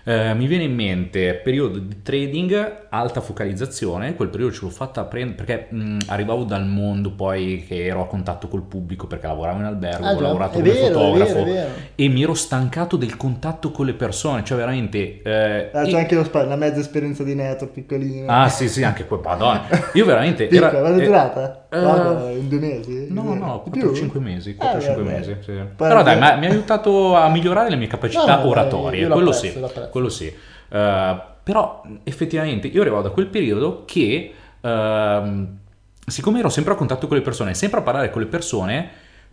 Eh, 0.10 0.34
mi 0.34 0.48
viene 0.48 0.64
in 0.64 0.74
mente 0.74 1.36
periodo 1.36 1.78
di 1.78 2.02
trading, 2.02 2.88
alta 2.90 3.22
focalizzazione, 3.22 4.16
quel 4.16 4.30
periodo 4.30 4.52
ce 4.52 4.62
l'ho 4.64 4.72
fatta 4.72 5.04
prendere 5.06 5.36
perché 5.44 5.68
mh, 5.70 5.98
arrivavo 6.08 6.46
dal 6.46 6.66
mondo 6.66 7.12
poi 7.12 7.64
che 7.68 7.86
ero 7.86 8.02
a 8.02 8.08
contatto 8.08 8.48
col 8.48 8.64
pubblico 8.64 9.06
perché 9.06 9.28
lavoravo 9.28 9.60
in 9.60 9.66
albergo, 9.66 10.04
Ah, 10.08 10.16
ho 10.16 10.20
lavorato 10.20 10.58
è 10.58 10.62
come 10.62 10.74
vero, 10.74 10.86
è 10.88 10.92
fotografo 10.92 11.34
vero, 11.34 11.46
è 11.46 11.54
vero. 11.54 11.70
e 11.94 12.08
mi 12.08 12.24
ero 12.24 12.34
stancato 12.34 12.98
del 12.98 13.18
contatto 13.18 13.70
con 13.70 13.86
le 13.86 13.94
persone, 13.94 14.44
cioè 14.44 14.58
veramente... 14.58 15.22
eh, 15.22 15.70
Ah, 15.74 15.84
c'è 15.84 15.92
e- 15.92 15.98
anche 16.00 16.16
lo 16.16 16.24
spa- 16.24 16.44
la 16.44 16.56
mezza 16.56 16.80
esperienza 16.80 17.24
di 17.24 17.36
network 17.36 17.72
piccolino. 17.74 18.32
Ah 18.32 18.50
sì 18.50 18.68
sì, 18.68 18.84
anche 18.84 19.06
quel 19.06 19.20
madonna. 19.24 19.68
Io 19.94 20.06
veramente... 20.06 20.48
Piccola, 20.50 20.70
era- 20.90 20.96
è 20.96 21.02
durata? 21.06 21.59
Eh, 21.72 21.80
Guarda, 21.82 22.30
in 22.32 22.48
due 22.50 22.60
mesi? 22.60 23.08
No, 23.10 23.36
no, 23.36 23.64
Di 23.66 23.80
più? 23.80 23.92
4-5 23.92 24.20
mesi, 24.20 24.56
Ah, 24.58 24.76
4-5 24.78 24.96
beh, 24.96 25.02
mesi, 25.02 25.36
sì. 25.42 25.52
Poi 25.52 25.88
Però 25.88 26.02
dai, 26.04 26.18
ma 26.18 26.36
mi 26.36 26.48
ha 26.48 26.50
aiutato 26.50 27.16
a 27.16 27.30
migliorare 27.30 27.70
le 27.70 27.76
mie 27.76 27.88
capacità 27.88 28.26
No, 28.26 28.28
no, 28.28 28.38
dai, 28.38 28.50
oratorie, 28.50 29.08
quello 29.08 29.32
sì, 29.32 29.54
quello 29.92 30.10
sì. 30.10 30.34
Eh, 30.72 31.22
però 31.44 31.82
effettivamente 32.04 32.68
io 32.68 32.82
arrivavo 32.82 33.04
da 33.04 33.10
quel 33.10 33.28
periodo 33.28 33.84
che, 33.86 34.34
ehm, 34.62 35.58
siccome 36.06 36.40
ero 36.40 36.50
sempre 36.50 36.74
a 36.74 36.76
contatto 36.76 37.08
con 37.08 37.18
le 37.18 37.24
persone, 37.24 37.54
sempre 37.54 37.80
a 37.80 37.82
parlare 37.84 38.10
con 38.10 38.22
le 38.22 38.28
persone, 38.28 38.90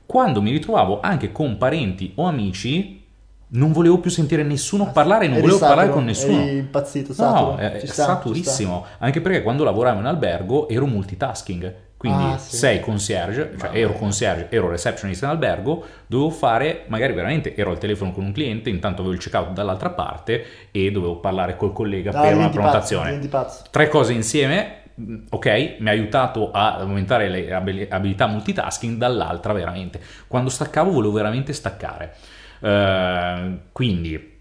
quando 0.07 0.40
mi 0.40 0.50
ritrovavo 0.50 1.00
anche 1.00 1.33
con 1.33 1.59
parenti 1.59 2.12
o 2.16 2.26
amici, 2.26 3.05
non 3.49 3.73
volevo 3.73 3.99
più 3.99 4.11
sentire 4.11 4.43
nessuno 4.43 4.90
parlare, 4.93 5.26
non 5.26 5.35
Eri 5.35 5.43
volevo 5.43 5.59
parlare 5.61 5.88
saturo, 5.88 5.97
con 5.97 6.05
nessuno. 6.05 6.40
Eri 6.43 6.57
impazzito, 6.59 7.12
saturo. 7.12 7.50
No, 7.52 7.57
è 7.57 7.81
Ci 7.81 7.87
sta, 7.87 8.05
saturissimo, 8.05 8.85
anche 8.99 9.21
perché 9.21 9.43
quando 9.43 9.64
lavoravo 9.64 10.00
in 10.00 10.07
albergo 10.07 10.69
ero 10.69 10.87
multitasking, 10.87 11.75
quindi 12.06 12.32
Ah, 12.34 12.38
sì. 12.38 12.56
sei 12.56 12.80
concierge, 12.80 13.54
cioè 13.58 13.70
ero 13.72 13.92
concierge, 13.94 14.46
ero 14.50 14.68
receptionist 14.68 15.22
in 15.22 15.28
albergo, 15.28 15.84
dovevo 16.06 16.30
fare, 16.30 16.84
magari 16.86 17.12
veramente 17.12 17.54
ero 17.56 17.70
al 17.70 17.78
telefono 17.78 18.12
con 18.12 18.25
un 18.25 18.32
cliente, 18.32 18.70
intanto 18.70 19.00
avevo 19.00 19.14
il 19.14 19.20
checkout 19.20 19.50
dall'altra 19.52 19.90
parte 19.90 20.44
e 20.70 20.90
dovevo 20.90 21.16
parlare 21.16 21.56
col 21.56 21.72
collega 21.72 22.10
sta. 22.12 22.20
per 22.20 22.32
Ah, 22.32 22.36
una 22.36 22.48
prenotazione. 22.50 23.18
Pazzo. 23.28 23.64
Tre 23.70 23.88
cose 23.88 24.12
insieme, 24.12 24.82
mh, 24.94 25.14
ok, 25.30 25.76
mi 25.80 25.88
ha 25.88 25.92
aiutato 25.92 26.50
ad 26.52 26.80
aumentare 26.82 27.28
le 27.28 27.52
abili- 27.52 27.86
abilità 27.90 28.26
multitasking, 28.26 28.96
dall'altra 28.98 29.52
veramente. 29.52 30.00
Quando 30.28 30.48
staccavo 30.50 30.90
volevo 30.92 31.12
veramente 31.12 31.52
staccare. 31.52 32.14
Eh, 32.60 33.58
quindi 33.72 34.36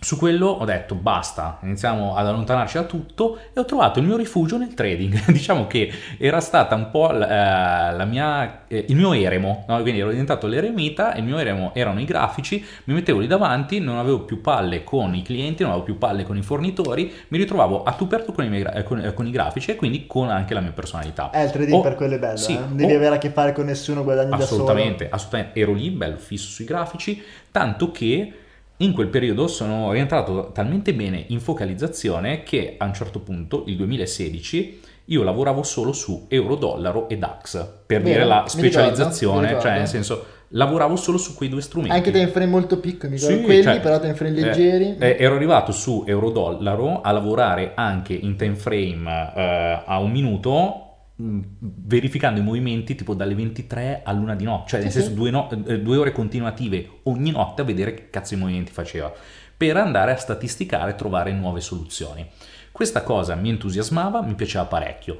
su 0.00 0.16
quello 0.16 0.46
ho 0.46 0.64
detto 0.64 0.94
basta, 0.94 1.58
iniziamo 1.62 2.14
ad 2.14 2.26
allontanarci 2.26 2.76
da 2.76 2.84
tutto 2.84 3.38
e 3.52 3.58
ho 3.58 3.64
trovato 3.64 3.98
il 3.98 4.06
mio 4.06 4.16
rifugio 4.16 4.56
nel 4.56 4.72
trading. 4.74 5.24
diciamo 5.32 5.66
che 5.66 5.90
era 6.18 6.40
stata 6.40 6.74
un 6.76 6.90
po' 6.90 7.10
la, 7.10 7.90
la 7.90 8.04
mia, 8.04 8.66
eh, 8.68 8.86
il 8.88 8.96
mio 8.96 9.12
eremo, 9.12 9.64
no? 9.66 9.80
quindi 9.82 10.00
ero 10.00 10.10
diventato 10.10 10.46
l'eremita 10.46 11.14
e 11.14 11.18
il 11.18 11.24
mio 11.24 11.38
eremo 11.38 11.72
erano 11.74 12.00
i 12.00 12.04
grafici, 12.04 12.64
mi 12.84 12.94
mettevo 12.94 13.18
lì 13.18 13.26
davanti, 13.26 13.80
non 13.80 13.98
avevo 13.98 14.20
più 14.20 14.40
palle 14.40 14.84
con 14.84 15.14
i 15.14 15.22
clienti, 15.22 15.62
non 15.62 15.72
avevo 15.72 15.84
più 15.84 15.98
palle 15.98 16.22
con 16.22 16.36
i 16.36 16.42
fornitori, 16.42 17.12
mi 17.28 17.38
ritrovavo 17.38 17.82
a 17.82 17.92
tu 17.92 18.06
per 18.06 18.24
tu 18.24 18.32
con 18.32 18.44
i, 18.44 18.48
miei 18.48 18.64
eh, 18.72 18.82
con- 18.84 19.00
eh, 19.00 19.12
con 19.14 19.26
i 19.26 19.30
grafici 19.30 19.72
e 19.72 19.76
quindi 19.76 20.06
con 20.06 20.30
anche 20.30 20.54
la 20.54 20.60
mia 20.60 20.72
personalità. 20.72 21.30
Eh, 21.32 21.44
il 21.44 21.50
trading 21.50 21.78
O- 21.78 21.82
per 21.82 21.96
quello 21.96 22.14
è 22.14 22.18
bello, 22.18 22.36
sì, 22.36 22.52
eh. 22.52 22.58
Non 22.58 22.76
devi 22.76 22.92
o- 22.92 22.96
avere 22.96 23.16
a 23.16 23.18
che 23.18 23.30
fare 23.30 23.52
con 23.52 23.64
nessuno, 23.66 24.04
guadagni 24.04 24.30
da 24.30 24.36
solo. 24.44 24.62
Assolutamente, 24.62 25.08
assolutamente. 25.10 25.58
Ero 25.58 25.72
lì, 25.74 25.90
bello 25.90 26.16
fisso 26.16 26.48
sui 26.50 26.64
grafici, 26.64 27.20
tanto 27.50 27.90
che 27.90 28.32
in 28.78 28.92
quel 28.92 29.08
periodo 29.08 29.48
sono 29.48 29.92
rientrato 29.92 30.50
talmente 30.52 30.94
bene 30.94 31.24
in 31.28 31.40
focalizzazione 31.40 32.42
che 32.42 32.74
a 32.78 32.84
un 32.84 32.94
certo 32.94 33.20
punto, 33.20 33.64
il 33.66 33.76
2016, 33.76 34.80
io 35.06 35.22
lavoravo 35.22 35.62
solo 35.62 35.92
su 35.92 36.26
euro, 36.28 36.54
dollaro 36.54 37.08
e 37.08 37.16
DAX, 37.18 37.66
per 37.86 38.02
Bene, 38.02 38.12
dire 38.14 38.24
la 38.24 38.42
mi 38.42 38.48
specializzazione, 38.48 39.48
ricordo, 39.48 39.56
mi 39.56 39.62
cioè 39.62 39.72
ricordo. 39.72 39.78
nel 39.78 39.88
senso 39.88 40.26
lavoravo 40.52 40.96
solo 40.96 41.18
su 41.18 41.34
quei 41.34 41.48
due 41.48 41.60
strumenti. 41.60 41.94
Anche 41.96 42.10
time 42.10 42.28
frame 42.28 42.46
molto 42.50 42.78
piccoli, 42.78 43.12
mi 43.12 43.18
ricordo 43.18 43.38
Sì, 43.38 43.42
quelli, 43.44 43.62
cioè, 43.62 43.80
però 43.80 43.98
time 44.00 44.14
frame 44.14 44.36
eh, 44.36 44.40
leggeri. 44.40 44.96
eh, 44.98 45.16
ero 45.18 45.34
arrivato 45.34 45.72
su 45.72 46.04
euro-dollaro 46.06 47.00
a 47.00 47.10
lavorare 47.10 47.72
anche 47.74 48.14
in 48.14 48.36
time 48.36 48.54
frame 48.54 49.32
eh, 49.34 49.82
a 49.86 49.98
un 49.98 50.10
minuto 50.10 50.87
verificando 51.20 52.38
i 52.38 52.44
movimenti 52.44 52.94
tipo 52.94 53.12
dalle 53.14 53.34
23 53.34 54.02
all'una 54.04 54.36
di 54.36 54.44
notte, 54.44 54.68
cioè 54.70 54.80
nel 54.82 54.92
Sì, 54.92 55.00
senso 55.00 55.14
due, 55.14 55.30
no- 55.30 55.50
eh, 55.66 55.80
due 55.80 55.96
ore 55.96 56.12
continuative 56.12 57.00
ogni 57.04 57.32
notte 57.32 57.62
a 57.62 57.64
vedere 57.64 57.92
che 57.94 58.10
cazzo 58.10 58.34
di 58.34 58.40
movimenti 58.40 58.70
faceva, 58.70 59.12
per 59.56 59.76
andare 59.76 60.12
a 60.12 60.16
statisticare 60.16 60.92
e 60.92 60.94
trovare 60.94 61.32
nuove 61.32 61.60
soluzioni. 61.60 62.24
Questa 62.70 63.02
cosa 63.02 63.34
mi 63.34 63.48
entusiasmava, 63.48 64.22
mi 64.22 64.34
piaceva 64.34 64.64
parecchio. 64.66 65.18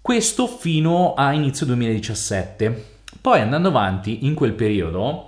Questo 0.00 0.46
fino 0.48 1.14
a 1.14 1.32
inizio 1.32 1.66
2017. 1.66 2.96
Poi 3.20 3.40
andando 3.40 3.68
avanti 3.68 4.26
in 4.26 4.34
quel 4.34 4.52
periodo, 4.54 5.02
mm, 5.02 5.27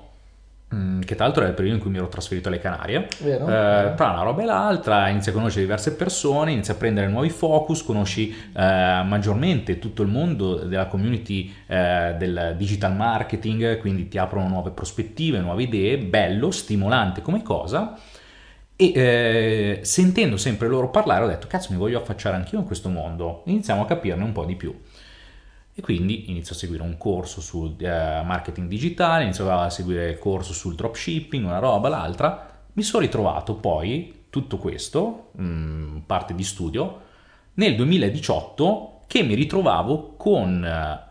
che 1.05 1.17
tra 1.17 1.25
l'altro 1.25 1.43
era 1.43 1.50
il 1.50 1.57
periodo 1.57 1.79
in 1.79 1.83
cui 1.83 1.91
mi 1.91 1.97
ero 1.99 2.07
trasferito 2.07 2.47
alle 2.47 2.61
Canarie, 2.61 3.09
Vero? 3.19 3.49
eh, 3.49 3.95
tra 3.97 4.11
una 4.11 4.23
roba 4.23 4.43
e 4.43 4.45
l'altra 4.45 5.09
inizi 5.09 5.31
a 5.31 5.33
conoscere 5.33 5.62
diverse 5.62 5.95
persone, 5.95 6.53
inizi 6.53 6.71
a 6.71 6.75
prendere 6.75 7.09
nuovi 7.09 7.29
focus, 7.29 7.83
conosci 7.83 8.31
eh, 8.31 9.03
maggiormente 9.05 9.81
tutto 9.81 10.03
il 10.03 10.09
mondo 10.09 10.55
della 10.55 10.87
community 10.87 11.53
eh, 11.67 12.15
del 12.17 12.55
digital 12.57 12.95
marketing, 12.95 13.79
quindi 13.79 14.07
ti 14.07 14.19
aprono 14.19 14.47
nuove 14.47 14.71
prospettive, 14.71 15.41
nuove 15.41 15.65
idee, 15.65 15.99
bello, 15.99 16.53
stimolante 16.53 17.21
come 17.21 17.43
cosa. 17.43 17.99
E 18.77 18.93
eh, 18.95 19.81
sentendo 19.83 20.37
sempre 20.37 20.69
loro 20.69 20.89
parlare 20.89 21.25
ho 21.25 21.29
detto, 21.29 21.49
cazzo 21.49 21.73
mi 21.73 21.79
voglio 21.79 21.99
affacciare 21.99 22.37
anch'io 22.37 22.61
in 22.61 22.65
questo 22.65 22.89
mondo, 22.89 23.43
iniziamo 23.47 23.83
a 23.83 23.87
capirne 23.87 24.23
un 24.23 24.33
po' 24.33 24.45
di 24.45 24.55
più. 24.55 24.75
E 25.75 25.83
quindi 25.83 26.31
inizio 26.31 26.55
a 26.55 26.59
seguire 26.59 26.83
un 26.83 26.99
corso 26.99 27.41
sul 27.41 27.75
eh, 27.79 28.23
marketing 28.25 28.69
digitale, 28.69 29.25
inizio 29.25 29.50
a 29.50 29.71
seguire 29.71 30.11
il 30.11 30.19
corso 30.19 30.53
sul 30.53 30.75
dropshipping, 30.75 31.45
una 31.45 31.59
roba, 31.59 31.89
l'altra. 31.89 32.49
Mi 32.73 32.83
sono 32.83 33.03
ritrovato 33.03 33.55
poi 33.55 34.25
tutto 34.31 34.59
questo, 34.59 35.31
mh, 35.33 35.99
parte 36.07 36.35
di 36.35 36.45
studio, 36.45 37.00
nel 37.55 37.77
2018 37.77 39.00
che 39.07 39.23
mi 39.23 39.35
ritrovavo 39.35 40.15
con 40.17 40.65
eh, 40.65 41.10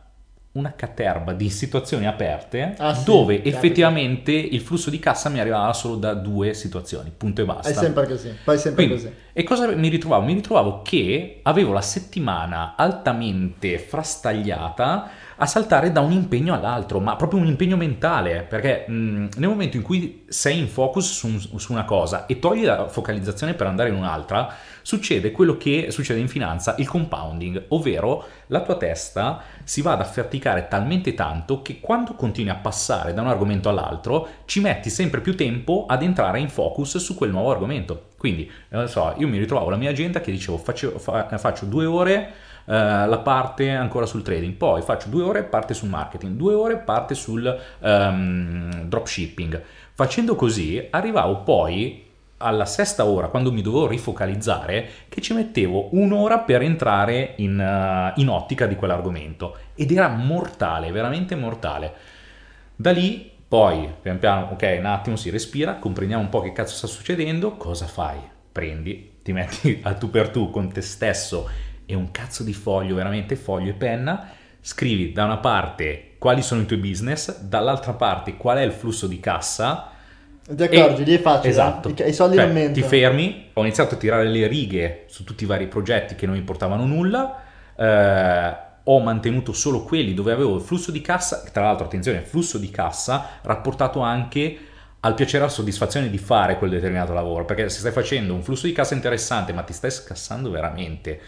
una 0.51 0.73
caterba 0.75 1.33
di 1.33 1.49
situazioni 1.49 2.07
aperte 2.07 2.73
Ah, 2.79 2.93
sì, 2.95 3.03
dove 3.03 3.37
capita. 3.37 3.55
effettivamente 3.55 4.31
il 4.31 4.61
flusso 4.61 4.89
di 4.89 4.97
cassa 4.99 5.29
mi 5.29 5.39
arrivava 5.39 5.71
solo 5.73 5.95
da 5.95 6.13
due 6.15 6.53
situazioni, 6.55 7.11
punto 7.15 7.41
e 7.41 7.45
basta. 7.45 7.69
È 7.69 7.73
sempre 7.73 8.07
così, 8.07 8.33
poi 8.43 8.57
sempre 8.57 8.85
Quindi, 8.85 9.03
così. 9.03 9.15
e 9.31 9.43
cosa 9.43 9.67
mi 9.75 9.87
ritrovavo? 9.89 10.25
Mi 10.25 10.33
ritrovavo 10.33 10.81
che 10.81 11.39
avevo 11.43 11.71
la 11.71 11.81
settimana 11.81 12.73
altamente 12.75 13.77
frastagliata 13.77 15.09
a 15.41 15.45
saltare 15.45 15.93
da 15.93 16.01
un 16.01 16.11
impegno 16.11 16.53
all'altro, 16.53 16.99
ma 16.99 17.15
proprio 17.15 17.39
un 17.39 17.47
impegno 17.47 17.77
mentale, 17.77 18.45
perché 18.47 18.83
mh, 18.87 19.27
nel 19.37 19.47
momento 19.47 19.77
in 19.77 19.83
cui 19.83 20.25
sei 20.27 20.59
in 20.59 20.67
focus 20.67 21.13
su, 21.13 21.57
su 21.57 21.71
una 21.71 21.85
cosa 21.85 22.25
e 22.25 22.39
togli 22.39 22.65
la 22.65 22.89
focalizzazione 22.89 23.53
per 23.53 23.67
andare 23.67 23.87
in 23.87 23.95
un'altra, 23.95 24.53
succede 24.81 25.31
quello 25.31 25.55
che 25.55 25.91
succede 25.91 26.19
in 26.19 26.27
finanza, 26.27 26.75
il 26.77 26.89
compounding, 26.89 27.65
ovvero 27.69 28.25
la 28.47 28.61
tua 28.61 28.75
testa 28.75 29.41
si 29.63 29.81
va 29.81 29.93
ad 29.93 30.01
affaticare 30.01 30.67
talmente 30.67 31.13
tanto 31.13 31.61
che 31.61 31.79
quando 31.79 32.15
continui 32.15 32.51
a 32.51 32.55
passare 32.55 33.13
da 33.13 33.21
un 33.21 33.27
argomento 33.27 33.69
all'altro 33.69 34.27
ci 34.43 34.59
metti 34.59 34.89
sempre 34.89 35.21
più 35.21 35.37
tempo 35.37 35.85
ad 35.87 36.03
entrare 36.03 36.39
in 36.39 36.49
focus 36.49 36.97
su 36.97 37.15
quel 37.15 37.31
nuovo 37.31 37.51
argomento. 37.51 38.07
Quindi, 38.17 38.51
non 38.69 38.89
so, 38.89 39.13
io 39.17 39.27
mi 39.29 39.37
ritrovavo 39.37 39.69
la 39.69 39.77
mia 39.77 39.91
agenda 39.91 40.19
che 40.19 40.31
dicevo 40.31 40.57
faccio, 40.57 40.99
fa- 40.99 41.29
faccio 41.37 41.65
due 41.65 41.85
ore 41.85 42.33
la 42.75 43.19
parte 43.23 43.71
ancora 43.71 44.05
sul 44.05 44.21
trading, 44.21 44.53
poi 44.53 44.81
faccio 44.81 45.09
due 45.09 45.23
ore 45.23 45.43
parte 45.43 45.73
sul 45.73 45.89
marketing, 45.89 46.35
due 46.35 46.53
ore 46.53 46.77
parte 46.77 47.15
sul 47.15 47.59
ehm, 47.79 48.83
dropshipping. 48.83 49.61
Facendo 49.93 50.35
così 50.35 50.87
arrivavo 50.89 51.37
poi 51.37 52.05
alla 52.37 52.65
sesta 52.65 53.05
ora, 53.05 53.27
quando 53.27 53.51
mi 53.51 53.61
dovevo 53.61 53.87
rifocalizzare, 53.87 54.87
che 55.09 55.19
ci 55.19 55.33
mettevo 55.33 55.89
un'ora 55.93 56.39
per 56.39 56.61
entrare 56.61 57.33
in, 57.37 57.59
eh, 57.59 58.13
in 58.21 58.29
ottica 58.29 58.65
di 58.65 58.75
quell'argomento. 58.75 59.57
Ed 59.75 59.91
era 59.91 60.07
mortale, 60.07 60.91
veramente 60.91 61.35
mortale. 61.35 61.93
Da 62.75 62.91
lì, 62.91 63.29
poi, 63.47 63.91
pian 63.99 64.19
piano, 64.19 64.49
ok, 64.51 64.75
un 64.77 64.85
attimo 64.85 65.15
si 65.15 65.29
respira, 65.29 65.75
comprendiamo 65.75 66.21
un 66.21 66.29
po' 66.29 66.41
che 66.41 66.53
cazzo 66.53 66.75
sta 66.75 66.87
succedendo, 66.87 67.57
cosa 67.57 67.87
fai? 67.87 68.19
Prendi 68.51 69.17
ti 69.21 69.33
metti 69.33 69.79
a 69.83 69.93
tu 69.93 70.09
per 70.09 70.29
tu 70.29 70.49
con 70.49 70.71
te 70.71 70.81
stesso 70.81 71.49
e 71.89 71.95
un 71.95 72.11
cazzo 72.11 72.43
di 72.43 72.53
foglio, 72.53 72.93
veramente 72.93 73.35
foglio 73.35 73.71
e 73.71 73.73
penna, 73.73 74.29
scrivi 74.61 75.11
da 75.11 75.23
una 75.23 75.37
parte 75.37 76.11
quali 76.19 76.43
sono 76.43 76.61
i 76.61 76.65
tuoi 76.67 76.77
business, 76.77 77.39
dall'altra 77.39 77.93
parte 77.93 78.37
qual 78.37 78.57
è 78.57 78.61
il 78.61 78.71
flusso 78.71 79.07
di 79.07 79.19
cassa. 79.19 79.89
Ti 80.47 80.63
accorgi, 80.63 81.03
lì 81.03 81.15
è 81.15 81.19
facile. 81.19 81.49
Esatto. 81.49 81.89
I, 81.89 82.07
i 82.07 82.13
soldi 82.13 82.35
Cioè, 82.35 82.45
non 82.45 82.53
mentono. 82.53 82.73
Ti 82.75 82.83
fermi, 82.83 83.49
ho 83.53 83.61
iniziato 83.61 83.95
a 83.95 83.97
tirare 83.97 84.27
le 84.27 84.45
righe 84.45 85.05
su 85.07 85.23
tutti 85.23 85.45
i 85.45 85.47
vari 85.47 85.67
progetti 85.67 86.13
che 86.13 86.27
non 86.27 86.35
mi 86.35 86.41
portavano 86.43 86.85
nulla. 86.85 87.41
eh, 87.75 88.67
ho 88.83 88.99
mantenuto 88.99 89.51
solo 89.51 89.83
quelli 89.83 90.13
dove 90.13 90.31
avevo 90.31 90.55
il 90.55 90.61
flusso 90.61 90.91
di 90.91 91.01
cassa, 91.01 91.43
tra 91.51 91.63
l'altro 91.63 91.85
attenzione, 91.85 92.21
flusso 92.21 92.57
di 92.59 92.69
cassa 92.69 93.39
rapportato 93.41 93.99
anche 93.99 94.57
al 95.01 95.13
piacere 95.13 95.39
e 95.39 95.41
alla 95.43 95.51
soddisfazione 95.51 96.09
di 96.09 96.17
fare 96.17 96.57
quel 96.57 96.71
determinato 96.71 97.13
lavoro, 97.13 97.45
perché 97.45 97.69
se 97.69 97.79
stai 97.79 97.91
facendo 97.91 98.33
un 98.33 98.43
flusso 98.43 98.65
di 98.65 98.73
cassa 98.73 98.95
interessante 98.95 99.53
ma 99.53 99.61
ti 99.61 99.73
stai 99.73 99.91
scassando 99.91 100.49
veramente 100.49 101.19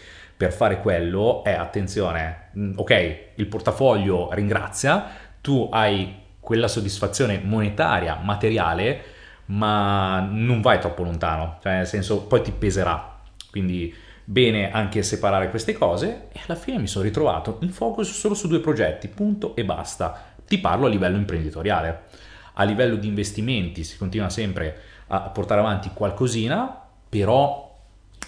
per 0.42 0.52
fare 0.52 0.80
quello, 0.80 1.44
è 1.44 1.52
attenzione, 1.52 2.48
mm, 2.58 2.72
ok, 2.74 3.18
il 3.36 3.46
portafoglio 3.46 4.28
ringrazia, 4.32 5.08
tu 5.40 5.68
hai 5.70 6.16
quella 6.40 6.66
soddisfazione 6.66 7.40
monetaria, 7.40 8.18
materiale, 8.20 9.02
ma 9.46 10.18
non 10.18 10.60
vai 10.60 10.80
troppo 10.80 11.04
lontano, 11.04 11.58
cioè 11.62 11.76
nel 11.76 11.86
senso 11.86 12.22
poi 12.26 12.42
ti 12.42 12.50
peserà. 12.50 13.20
Quindi 13.52 13.94
bene 14.24 14.72
anche 14.72 15.04
separare 15.04 15.48
queste 15.48 15.74
cose 15.74 16.26
e 16.32 16.40
alla 16.48 16.58
fine 16.58 16.78
mi 16.78 16.88
sono 16.88 17.04
ritrovato 17.04 17.58
in 17.60 17.70
focus 17.70 18.10
solo 18.10 18.34
su 18.34 18.48
due 18.48 18.58
progetti, 18.58 19.06
punto 19.06 19.54
e 19.54 19.64
basta. 19.64 20.34
Ti 20.44 20.58
parlo 20.58 20.86
a 20.86 20.88
livello 20.88 21.18
imprenditoriale. 21.18 22.06
A 22.54 22.64
livello 22.64 22.96
di 22.96 23.06
investimenti 23.06 23.84
si 23.84 23.96
continua 23.96 24.28
sempre 24.28 24.76
a 25.06 25.20
portare 25.20 25.60
avanti 25.60 25.90
qualcosina, 25.94 26.82
però 27.08 27.78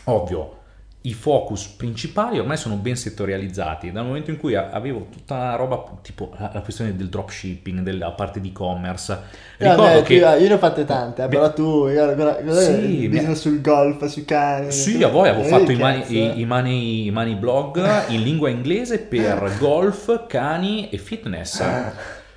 ovvio, 0.05 0.63
i 1.07 1.13
focus 1.13 1.67
principali 1.67 2.39
ormai 2.39 2.57
sono 2.57 2.77
ben 2.77 2.97
settorializzati. 2.97 3.93
Dal 3.93 4.07
momento 4.07 4.31
in 4.31 4.39
cui 4.39 4.55
avevo 4.55 5.09
tutta 5.13 5.35
una 5.35 5.55
roba 5.57 5.85
tipo 6.01 6.33
la, 6.39 6.49
questione 6.63 6.97
del 6.97 7.11
dropshipping, 7.11 7.81
della 7.81 8.13
parte 8.13 8.41
di 8.41 8.49
e-commerce, 8.49 9.19
ricordo 9.59 9.83
vabbè, 9.83 10.03
che... 10.03 10.15
io, 10.15 10.35
io 10.37 10.49
ne 10.49 10.55
ho 10.55 10.59
fatte 10.59 10.87
tante, 10.87 11.23
eh, 11.23 11.29
Beh, 11.29 11.35
però 11.37 11.53
tu, 11.53 11.91
guarda, 11.93 12.15
guarda, 12.15 12.41
guarda 12.41 12.61
Sì, 12.61 13.03
il 13.03 13.09
business 13.11 13.41
sul 13.41 13.61
golf, 13.61 14.03
sui 14.07 14.25
cani. 14.25 14.73
Sì, 14.73 15.03
a 15.03 15.09
voi 15.09 15.29
avevo 15.29 15.45
Eh, 15.45 15.49
fatto 15.49 15.73
i, 15.73 15.79
eh. 15.81 16.05
i- 16.09 16.41
i 16.41 16.45
mani- 16.47 17.05
i 17.07 17.11
mani 17.11 17.35
blog 17.35 18.09
in 18.09 18.23
lingua 18.23 18.49
inglese 18.49 18.99
per 19.01 19.57
golf, 19.61 20.27
cani 20.27 20.89
e 20.89 20.97
fitness. 20.97 21.63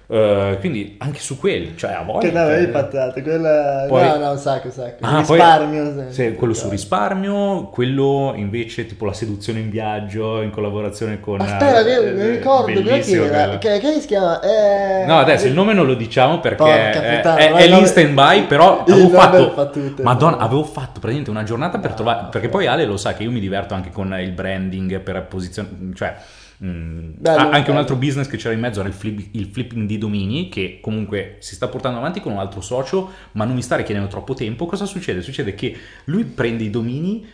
Eh, 0.10 0.56
quindi 0.62 0.96
anche 1.00 1.20
su 1.20 1.38
quelli, 1.38 1.74
cioè 1.76 1.92
a 1.92 2.02
voi. 2.02 2.22
Che 2.22 2.32
ne 2.32 2.40
avevi 2.40 2.72
fatte? 2.72 3.22
Quella... 3.22 3.86
Poi- 3.90 4.08
No, 4.08 4.18
no, 4.18 4.32
un 4.32 4.38
sacco, 4.38 4.68
un 4.68 4.74
sacco. 4.74 5.06
Ah, 5.06 5.22
poi- 5.22 5.38
risparmio. 5.38 6.12
sì, 6.12 6.34
quello 6.34 6.54
su 6.54 6.70
risparmio, 6.70 7.66
quello 7.66 8.32
invece 8.36 8.86
tipo 8.86 9.04
la 9.06 9.12
seduzione 9.12 9.60
in 9.60 9.70
viaggio 9.70 10.42
in 10.42 10.50
collaborazione 10.52 11.20
con... 11.20 11.42
Aspetta, 11.42 11.86
eh, 11.86 12.12
mi, 12.14 12.22
mi 12.22 12.30
ricordo, 12.30 12.82
che 12.82 13.02
era, 13.12 13.58
che, 13.58 13.80
che 13.80 14.00
si 14.00 14.08
chiama? 14.08 14.40
Eh... 14.40 15.06
No, 15.06 15.20
adesso 15.20 15.46
il 15.46 15.54
nome 15.54 15.74
non 15.74 15.86
lo 15.86 15.94
diciamo 15.96 16.40
perché 16.40 16.56
Porca 16.64 16.76
è, 17.02 17.16
puttana, 17.16 17.38
è- 17.38 17.52
è 17.82 17.86
stand 17.86 18.14
by, 18.14 18.44
però 18.46 18.84
avevo 18.88 19.10
fatto, 19.10 19.52
fa 19.52 19.66
tutto. 19.66 20.04
Madonna, 20.04 20.38
avevo 20.38 20.64
fatto 20.64 21.00
praticamente 21.02 21.30
una 21.30 21.44
giornata 21.44 21.80
per 21.80 21.92
trovare, 21.94 22.28
perché 22.32 22.48
poi 22.48 22.66
Ale 22.66 22.86
lo 22.86 22.96
sa 22.96 23.14
che 23.14 23.24
io 23.24 23.32
mi 23.32 23.42
diverto 23.42 23.74
anche 23.74 23.92
con 23.92 24.16
il 24.20 24.32
branding 24.32 25.00
per 25.02 25.26
posizione, 25.26 25.68
cioè 25.94 26.16
mm, 26.64 27.12
Bello, 27.18 27.44
anche 27.44 27.60
bello. 27.60 27.72
un 27.72 27.78
altro 27.78 27.96
business 27.96 28.28
che 28.28 28.38
c'era 28.38 28.54
in 28.54 28.60
mezzo 28.60 28.80
era 28.80 28.90
il, 28.90 28.96
flip- 28.96 29.30
il 29.32 29.46
flipping 29.46 29.88
di 29.88 29.98
domini 29.98 30.50
che 30.50 30.80
comunque 30.82 31.38
si 31.40 31.56
sta 31.56 31.68
portando 31.68 31.98
avanti 32.00 32.20
con 32.20 32.32
un 32.32 32.40
altro 32.40 32.62
socio, 32.62 33.10
ma 33.34 33.46
non 33.46 33.56
mi 33.56 33.62
sta 33.62 33.76
richiedendo 33.76 34.10
troppo 34.10 34.34
tempo. 34.34 34.66
Cosa 34.66 34.86
succede? 34.86 35.22
Succede 35.22 35.56
che 35.56 35.76
lui 36.06 36.24
prende 36.26 36.64
i 36.64 36.70
domini 36.70 37.26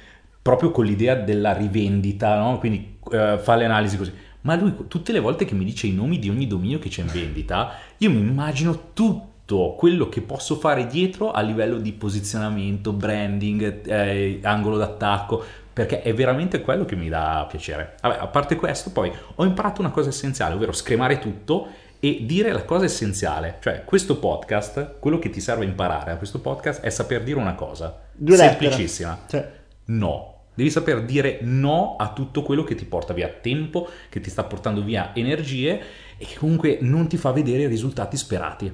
proprio 0.42 0.72
con 0.72 0.86
l'idea 0.86 1.16
della 1.16 1.54
rivendita, 1.54 2.38
no? 2.38 2.58
quindi 2.60 2.98
eh, 3.12 3.40
fa 3.42 3.56
le 3.56 3.66
analisi 3.66 3.98
così. 3.98 4.12
Ma 4.42 4.56
lui 4.56 4.74
tutte 4.90 5.14
le 5.14 5.20
volte 5.22 5.46
che 5.46 5.56
mi 5.56 5.64
dice 5.64 5.88
i 5.88 5.94
nomi 5.94 6.20
di 6.20 6.30
ogni 6.30 6.48
dominio 6.48 6.80
che 6.80 6.90
c'è 6.90 7.02
in 7.02 7.08
vendita, 7.08 7.76
io 8.00 8.10
mi 8.12 8.20
immagino 8.20 8.90
tutto 8.94 9.76
quello 9.78 10.10
che 10.10 10.20
posso 10.22 10.56
fare 10.56 10.86
dietro 10.86 11.32
a 11.32 11.40
livello 11.42 11.78
di 11.78 11.94
posizionamento, 11.94 12.92
branding, 12.92 13.88
eh, 13.88 14.40
angolo 14.44 14.76
d'attacco, 14.78 15.44
perché 15.74 16.02
è 16.02 16.14
veramente 16.14 16.62
quello 16.62 16.86
che 16.86 16.96
mi 16.96 17.10
dà 17.10 17.46
piacere. 17.50 17.96
Vabbè, 18.02 18.18
a 18.20 18.28
parte 18.28 18.56
questo, 18.56 18.92
poi 18.92 19.12
ho 19.36 19.44
imparato 19.44 19.82
una 19.82 19.92
cosa 19.92 20.10
essenziale, 20.10 20.54
ovvero 20.54 20.72
scremare 20.72 21.20
tutto 21.20 21.68
e 22.00 22.20
dire 22.22 22.52
la 22.52 22.64
cosa 22.64 22.86
essenziale. 22.86 23.58
Cioè, 23.60 23.84
questo 23.84 24.20
podcast, 24.20 25.00
quello 25.00 25.20
che 25.20 25.30
ti 25.30 25.42
serve 25.42 25.66
imparare 25.66 26.12
a 26.12 26.18
questo 26.18 26.40
podcast 26.40 26.82
è 26.82 26.90
saper 26.90 27.24
dire 27.24 27.40
una 27.40 27.56
cosa. 27.56 28.02
Due. 28.12 28.36
Semplicissima. 28.36 29.20
Cioè, 29.28 29.62
No. 29.86 30.32
Devi 30.54 30.70
saper 30.70 31.04
dire 31.04 31.40
no 31.42 31.96
a 31.98 32.14
tutto 32.14 32.44
quello 32.44 32.64
che 32.64 32.76
ti 32.76 32.86
porta 32.86 33.14
via 33.14 33.28
tempo, 33.28 33.90
che 34.10 34.20
ti 34.20 34.30
sta 34.30 34.44
portando 34.44 34.84
via 34.84 35.16
energie 35.16 35.82
e 36.16 36.26
che 36.26 36.36
comunque 36.38 36.78
non 36.82 37.08
ti 37.08 37.18
fa 37.18 37.32
vedere 37.32 37.64
i 37.64 37.68
risultati 37.68 38.18
sperati. 38.18 38.72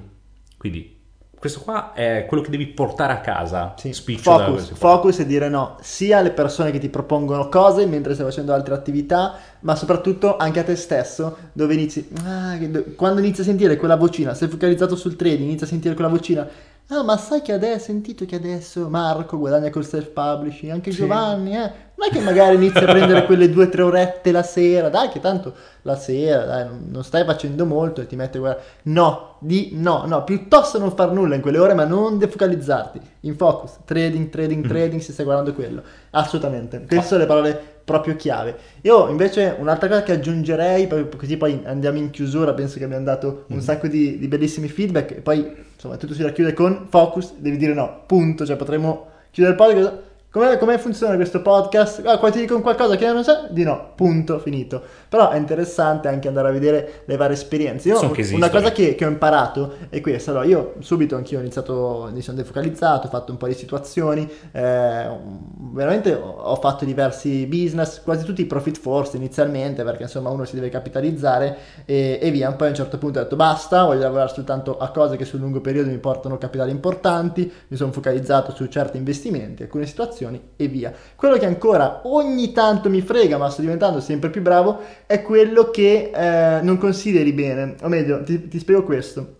Quindi 0.58 0.99
questo 1.40 1.60
qua 1.60 1.94
è 1.94 2.26
quello 2.28 2.42
che 2.42 2.50
devi 2.50 2.66
portare 2.66 3.12
a 3.14 3.20
casa. 3.20 3.72
sì. 3.74 3.92
Focus, 4.46 4.72
focus 4.74 5.18
e 5.20 5.26
dire 5.26 5.48
no 5.48 5.78
sia 5.80 6.18
alle 6.18 6.32
persone 6.32 6.70
che 6.70 6.78
ti 6.78 6.90
propongono 6.90 7.48
cose 7.48 7.86
mentre 7.86 8.12
stai 8.12 8.26
facendo 8.26 8.52
altre 8.52 8.74
attività, 8.74 9.36
ma 9.60 9.74
soprattutto 9.74 10.36
anche 10.36 10.60
a 10.60 10.64
te 10.64 10.76
stesso, 10.76 11.36
dove 11.52 11.72
inizi, 11.74 12.08
ah, 12.24 12.56
do- 12.58 12.84
quando 12.94 13.20
inizi 13.20 13.40
a 13.40 13.44
sentire 13.44 13.76
quella 13.78 13.96
vocina, 13.96 14.34
sei 14.34 14.48
focalizzato 14.48 14.94
sul 14.96 15.16
trading, 15.16 15.48
inizi 15.48 15.64
a 15.64 15.66
sentire 15.66 15.94
quella 15.94 16.10
vocina, 16.10 16.46
ah, 16.88 17.02
ma 17.02 17.16
sai 17.16 17.40
che 17.40 17.52
adesso, 17.52 17.86
sentito 17.86 18.26
che 18.26 18.36
adesso 18.36 18.88
Marco 18.90 19.38
guadagna 19.38 19.70
col 19.70 19.86
self-publishing, 19.86 20.70
anche 20.72 20.90
Sì. 20.90 20.98
Giovanni, 20.98 21.56
eh? 21.56 21.72
Non 22.00 22.08
è 22.08 22.12
che 22.12 22.20
magari 22.20 22.54
inizi 22.54 22.78
a 22.78 22.86
prendere 22.86 23.26
quelle 23.26 23.50
due 23.50 23.64
o 23.64 23.68
tre 23.68 23.82
orette 23.82 24.32
la 24.32 24.42
sera, 24.42 24.88
dai, 24.88 25.10
che 25.10 25.20
tanto 25.20 25.52
la 25.82 25.96
sera, 25.96 26.46
dai, 26.46 26.66
non- 26.88 27.04
stai 27.04 27.26
facendo 27.26 27.66
molto 27.66 28.00
e 28.00 28.06
ti 28.06 28.16
mette 28.16 28.38
a 28.38 28.40
guardare. 28.40 28.64
No, 28.84 29.36
di 29.38 29.72
no, 29.74 30.04
no, 30.06 30.24
piuttosto 30.24 30.78
non 30.78 30.92
far 30.92 31.12
nulla 31.12 31.34
in 31.34 31.42
quelle 31.42 31.58
ore, 31.58 31.74
ma 31.74 31.84
non 31.84 32.16
defocalizzarti. 32.16 33.00
In 33.20 33.36
focus, 33.36 33.80
trading, 33.84 34.30
trading, 34.30 34.66
trading, 34.66 35.02
se 35.02 35.12
stai 35.12 35.26
guardando 35.26 35.52
quello. 35.52 35.82
Assolutamente. 36.12 36.78
Queste 36.88 37.06
sono 37.06 37.20
le 37.20 37.26
parole 37.26 37.62
proprio 37.84 38.16
chiave. 38.16 38.56
Io 38.80 39.08
invece 39.08 39.56
un'altra 39.58 39.88
cosa 39.88 40.02
che 40.02 40.12
aggiungerei, 40.12 40.88
così 41.18 41.36
poi 41.36 41.60
andiamo 41.66 41.98
in 41.98 42.08
chiusura, 42.08 42.54
penso 42.54 42.78
che 42.78 42.84
abbiamo 42.84 43.04
dato 43.04 43.44
un 43.48 43.60
sacco 43.60 43.88
di, 43.88 44.18
di 44.18 44.26
bellissimi 44.26 44.68
feedback 44.68 45.10
e 45.10 45.20
poi 45.20 45.54
insomma 45.74 45.98
tutto 45.98 46.14
si 46.14 46.22
racchiude 46.22 46.54
con 46.54 46.86
focus, 46.88 47.34
devi 47.36 47.58
dire 47.58 47.74
no, 47.74 48.04
punto, 48.06 48.46
cioè 48.46 48.56
potremmo 48.56 49.06
chiudere 49.30 49.54
il 49.54 49.62
podcast. 49.62 50.08
Come, 50.32 50.58
come 50.58 50.78
funziona 50.78 51.16
questo 51.16 51.42
podcast? 51.42 52.06
Ah, 52.06 52.16
qua 52.18 52.30
ti 52.30 52.38
dicono 52.38 52.60
qualcosa 52.60 52.94
che 52.94 53.04
non 53.10 53.24
sai? 53.24 53.48
Di 53.50 53.64
no, 53.64 53.94
punto, 53.96 54.38
finito. 54.38 54.80
Però 55.08 55.28
è 55.28 55.36
interessante 55.36 56.06
anche 56.06 56.28
andare 56.28 56.46
a 56.46 56.52
vedere 56.52 57.02
le 57.06 57.16
varie 57.16 57.34
esperienze. 57.34 57.88
Io, 57.88 57.96
So 57.96 58.10
che 58.10 58.24
una 58.34 58.48
cosa 58.48 58.70
che, 58.70 58.94
che 58.94 59.04
ho 59.04 59.08
imparato 59.08 59.74
è 59.88 60.00
questa. 60.00 60.30
Allora, 60.30 60.44
io 60.44 60.74
subito 60.78 61.16
anch'io 61.16 61.38
ho 61.38 61.40
iniziato, 61.40 62.10
mi 62.12 62.22
sono 62.22 62.36
defocalizzato, 62.36 63.08
ho 63.08 63.10
fatto 63.10 63.32
un 63.32 63.38
po' 63.38 63.48
di 63.48 63.54
situazioni, 63.54 64.30
eh, 64.52 65.08
veramente 65.72 66.14
ho 66.14 66.28
ho 66.42 66.56
fatto 66.56 66.84
diversi 66.84 67.46
business, 67.46 68.00
quasi 68.00 68.24
tutti 68.24 68.44
profit 68.44 68.78
force 68.78 69.16
inizialmente, 69.16 69.82
perché 69.82 70.04
insomma 70.04 70.30
uno 70.30 70.44
si 70.44 70.54
deve 70.54 70.68
capitalizzare 70.68 71.56
e, 71.84 72.20
e 72.22 72.30
via. 72.30 72.52
Poi 72.52 72.68
a 72.68 72.70
un 72.70 72.76
certo 72.76 72.98
punto 72.98 73.18
ho 73.18 73.22
detto 73.24 73.34
basta, 73.34 73.82
voglio 73.82 74.02
lavorare 74.02 74.32
soltanto 74.32 74.78
a 74.78 74.90
cose 74.90 75.16
che 75.16 75.24
sul 75.24 75.40
lungo 75.40 75.60
periodo 75.60 75.90
mi 75.90 75.98
portano 75.98 76.38
capitali 76.38 76.70
importanti, 76.70 77.52
mi 77.66 77.76
sono 77.76 77.90
focalizzato 77.90 78.54
su 78.54 78.66
certi 78.66 78.96
investimenti, 78.96 79.64
alcune 79.64 79.86
situazioni 79.86 80.18
e 80.56 80.68
via. 80.68 80.92
Quello 81.16 81.36
che 81.36 81.46
ancora 81.46 82.02
ogni 82.04 82.52
tanto 82.52 82.90
mi 82.90 83.00
frega, 83.00 83.38
ma 83.38 83.50
sto 83.50 83.60
diventando 83.60 84.00
sempre 84.00 84.30
più 84.30 84.42
bravo, 84.42 84.80
è 85.06 85.22
quello 85.22 85.70
che 85.70 86.10
eh, 86.14 86.60
non 86.62 86.78
consideri 86.78 87.32
bene. 87.32 87.76
O 87.82 87.88
meglio, 87.88 88.22
ti, 88.22 88.48
ti 88.48 88.58
spiego 88.58 88.84
questo. 88.84 89.38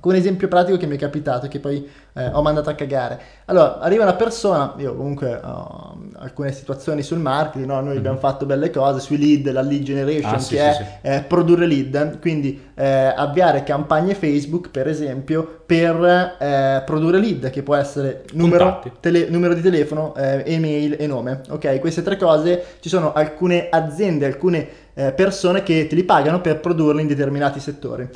Con 0.00 0.12
un 0.12 0.18
esempio 0.18 0.48
pratico 0.48 0.78
che 0.78 0.86
mi 0.86 0.96
è 0.96 0.98
capitato 0.98 1.46
e 1.46 1.48
che 1.48 1.60
poi 1.60 1.86
eh, 2.14 2.26
ho 2.32 2.42
mandato 2.42 2.70
a 2.70 2.74
cagare. 2.74 3.20
Allora, 3.46 3.78
arriva 3.80 4.02
una 4.02 4.14
persona, 4.14 4.74
io 4.78 4.94
comunque 4.96 5.34
ho 5.42 5.98
alcune 6.16 6.52
situazioni 6.52 7.02
sul 7.02 7.18
marketing, 7.18 7.66
no? 7.66 7.80
noi 7.80 7.96
abbiamo 7.96 8.16
fatto 8.16 8.46
belle 8.46 8.70
cose 8.70 9.00
sui 9.00 9.18
lead, 9.18 9.50
la 9.52 9.62
lead 9.62 9.82
generation, 9.82 10.34
Ah, 10.34 10.38
sì, 10.38 10.54
che 10.54 10.72
sì, 10.72 10.82
è 11.02 11.16
eh, 11.16 11.22
produrre 11.22 11.66
lead, 11.66 12.18
quindi 12.20 12.60
eh, 12.74 13.12
avviare 13.14 13.62
campagne 13.62 14.14
Facebook, 14.14 14.70
per 14.70 14.88
esempio, 14.88 15.62
per 15.66 16.36
eh, 16.38 16.82
produrre 16.84 17.18
lead, 17.18 17.50
che 17.50 17.62
può 17.62 17.74
essere 17.74 18.24
numero, 18.32 18.82
tele- 19.00 19.28
numero 19.28 19.54
di 19.54 19.60
telefono, 19.60 20.14
eh, 20.16 20.42
email 20.46 20.96
e 20.98 21.06
nome. 21.06 21.40
Ok, 21.50 21.78
queste 21.80 22.02
tre 22.02 22.16
cose 22.16 22.64
ci 22.80 22.88
sono 22.88 23.12
alcune 23.12 23.68
aziende, 23.70 24.26
alcune 24.26 24.68
eh, 24.94 25.12
persone 25.12 25.62
che 25.62 25.86
te 25.86 25.94
li 25.94 26.04
pagano 26.04 26.40
per 26.40 26.60
produrle 26.60 27.02
in 27.02 27.08
determinati 27.08 27.60
settori. 27.60 28.08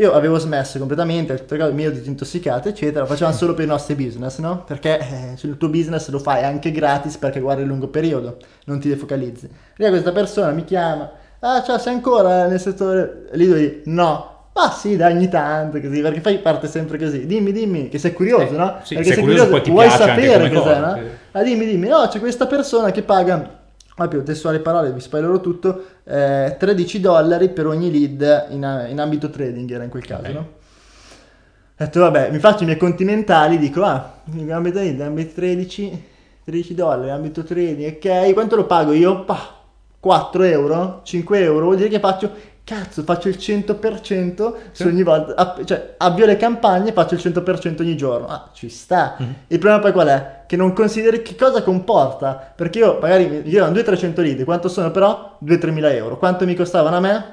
Io 0.00 0.14
avevo 0.14 0.38
smesso 0.38 0.78
completamente, 0.78 1.32
altre 1.32 1.58
cose 1.58 1.72
mi 1.72 1.84
ero 1.84 1.92
disintossicato, 1.92 2.70
eccetera, 2.70 3.00
lo 3.00 3.06
facevamo 3.06 3.36
solo 3.36 3.52
per 3.52 3.66
i 3.66 3.68
nostri 3.68 3.94
business, 3.94 4.38
no? 4.38 4.64
Perché 4.66 4.98
eh, 4.98 5.36
sul 5.36 5.58
tuo 5.58 5.68
business 5.68 6.08
lo 6.08 6.18
fai 6.18 6.42
anche 6.42 6.70
gratis 6.70 7.18
perché 7.18 7.38
guardi 7.38 7.62
il 7.62 7.68
lungo 7.68 7.88
periodo, 7.88 8.38
non 8.64 8.80
ti 8.80 8.88
defocalizzi. 8.88 9.46
Arriva 9.72 9.90
questa 9.90 10.12
persona, 10.12 10.52
mi 10.52 10.64
chiama, 10.64 11.10
ah, 11.40 11.62
ciao, 11.62 11.76
sei 11.78 11.92
ancora 11.92 12.46
nel 12.46 12.58
settore? 12.58 13.26
Lì 13.32 13.44
dire, 13.44 13.82
no. 13.84 14.28
Ah 14.54 14.70
sì, 14.70 14.96
dai, 14.96 15.12
ogni 15.12 15.28
tanto 15.28 15.78
così, 15.78 16.00
perché 16.00 16.20
poi 16.20 16.38
parte 16.38 16.66
sempre 16.66 16.96
così. 16.96 17.26
Dimmi, 17.26 17.52
dimmi, 17.52 17.90
che 17.90 17.98
sei 17.98 18.14
curioso, 18.14 18.54
Eh, 18.54 18.56
no? 18.56 18.78
sì, 18.82 18.94
perché 18.94 19.12
sei 19.12 19.22
curioso, 19.22 19.60
ti 19.60 19.70
vuoi 19.70 19.90
sapere 19.90 20.48
cos'è, 20.48 20.62
cosa, 20.62 20.78
no? 20.78 20.94
sì. 20.94 21.00
Ah, 21.32 21.42
dimmi, 21.42 21.66
dimmi, 21.66 21.88
no, 21.88 22.08
c'è 22.08 22.20
questa 22.20 22.46
persona 22.46 22.90
che 22.90 23.02
paga, 23.02 23.59
proprio 24.00 24.22
testuali 24.22 24.60
parole, 24.60 24.92
vi 24.92 25.00
spoilerò 25.00 25.40
tutto, 25.40 25.84
eh, 26.04 26.56
13 26.58 27.00
dollari 27.00 27.50
per 27.50 27.66
ogni 27.66 27.90
lead 27.90 28.46
in, 28.50 28.86
in 28.88 28.98
ambito 28.98 29.28
trading, 29.28 29.70
era 29.70 29.84
in 29.84 29.90
quel 29.90 30.06
caso, 30.06 30.22
Ok. 30.28 30.32
no? 30.32 30.38
Ho 30.40 31.84
detto, 31.84 32.00
vabbè, 32.00 32.30
mi 32.30 32.38
faccio 32.38 32.62
i 32.62 32.66
miei 32.66 32.78
conti 32.78 33.04
mentali, 33.04 33.58
dico, 33.58 33.82
ah, 33.82 34.20
in 34.32 34.50
ambito, 34.52 34.78
in 34.80 35.00
ambito 35.02 35.32
13, 35.34 36.04
13 36.44 36.74
dollari, 36.74 37.10
ambito 37.10 37.42
trading, 37.42 37.96
ok, 37.96 38.32
quanto 38.32 38.56
lo 38.56 38.64
pago 38.64 38.92
io? 38.92 39.24
Pah, 39.24 39.58
4 39.98 40.42
euro, 40.44 41.00
5 41.04 41.38
euro, 41.42 41.64
vuol 41.66 41.76
dire 41.76 41.88
che 41.90 41.98
faccio, 41.98 42.30
cazzo, 42.74 43.02
faccio 43.02 43.28
il 43.28 43.36
100% 43.36 44.54
su 44.70 44.82
Sì. 44.82 44.88
ogni 44.88 45.02
volta, 45.02 45.34
app- 45.34 45.64
cioè 45.64 45.94
avvio 45.96 46.24
le 46.26 46.36
campagne 46.36 46.90
e 46.90 46.92
faccio 46.92 47.14
il 47.14 47.20
100% 47.20 47.82
ogni 47.82 47.96
giorno, 47.96 48.26
ah, 48.28 48.50
ci 48.52 48.68
sta. 48.68 49.16
Mhm. 49.18 49.34
Il 49.48 49.58
problema 49.58 49.80
poi 49.82 49.92
qual 49.92 50.06
è? 50.08 50.40
Che 50.46 50.56
non 50.56 50.72
consideri 50.72 51.22
che 51.22 51.34
cosa 51.34 51.62
comporta, 51.62 52.52
perché 52.54 52.78
io 52.78 52.98
magari, 53.00 53.42
io 53.44 53.64
ho 53.64 53.68
200-300 53.70 54.20
lead, 54.22 54.44
quanto 54.44 54.68
sono 54.68 54.90
però? 54.92 55.36
2-3 55.40 55.72
mila 55.72 55.92
euro, 55.92 56.16
quanto 56.16 56.44
mi 56.46 56.54
costavano 56.54 56.96
a 56.96 57.00
me? 57.00 57.24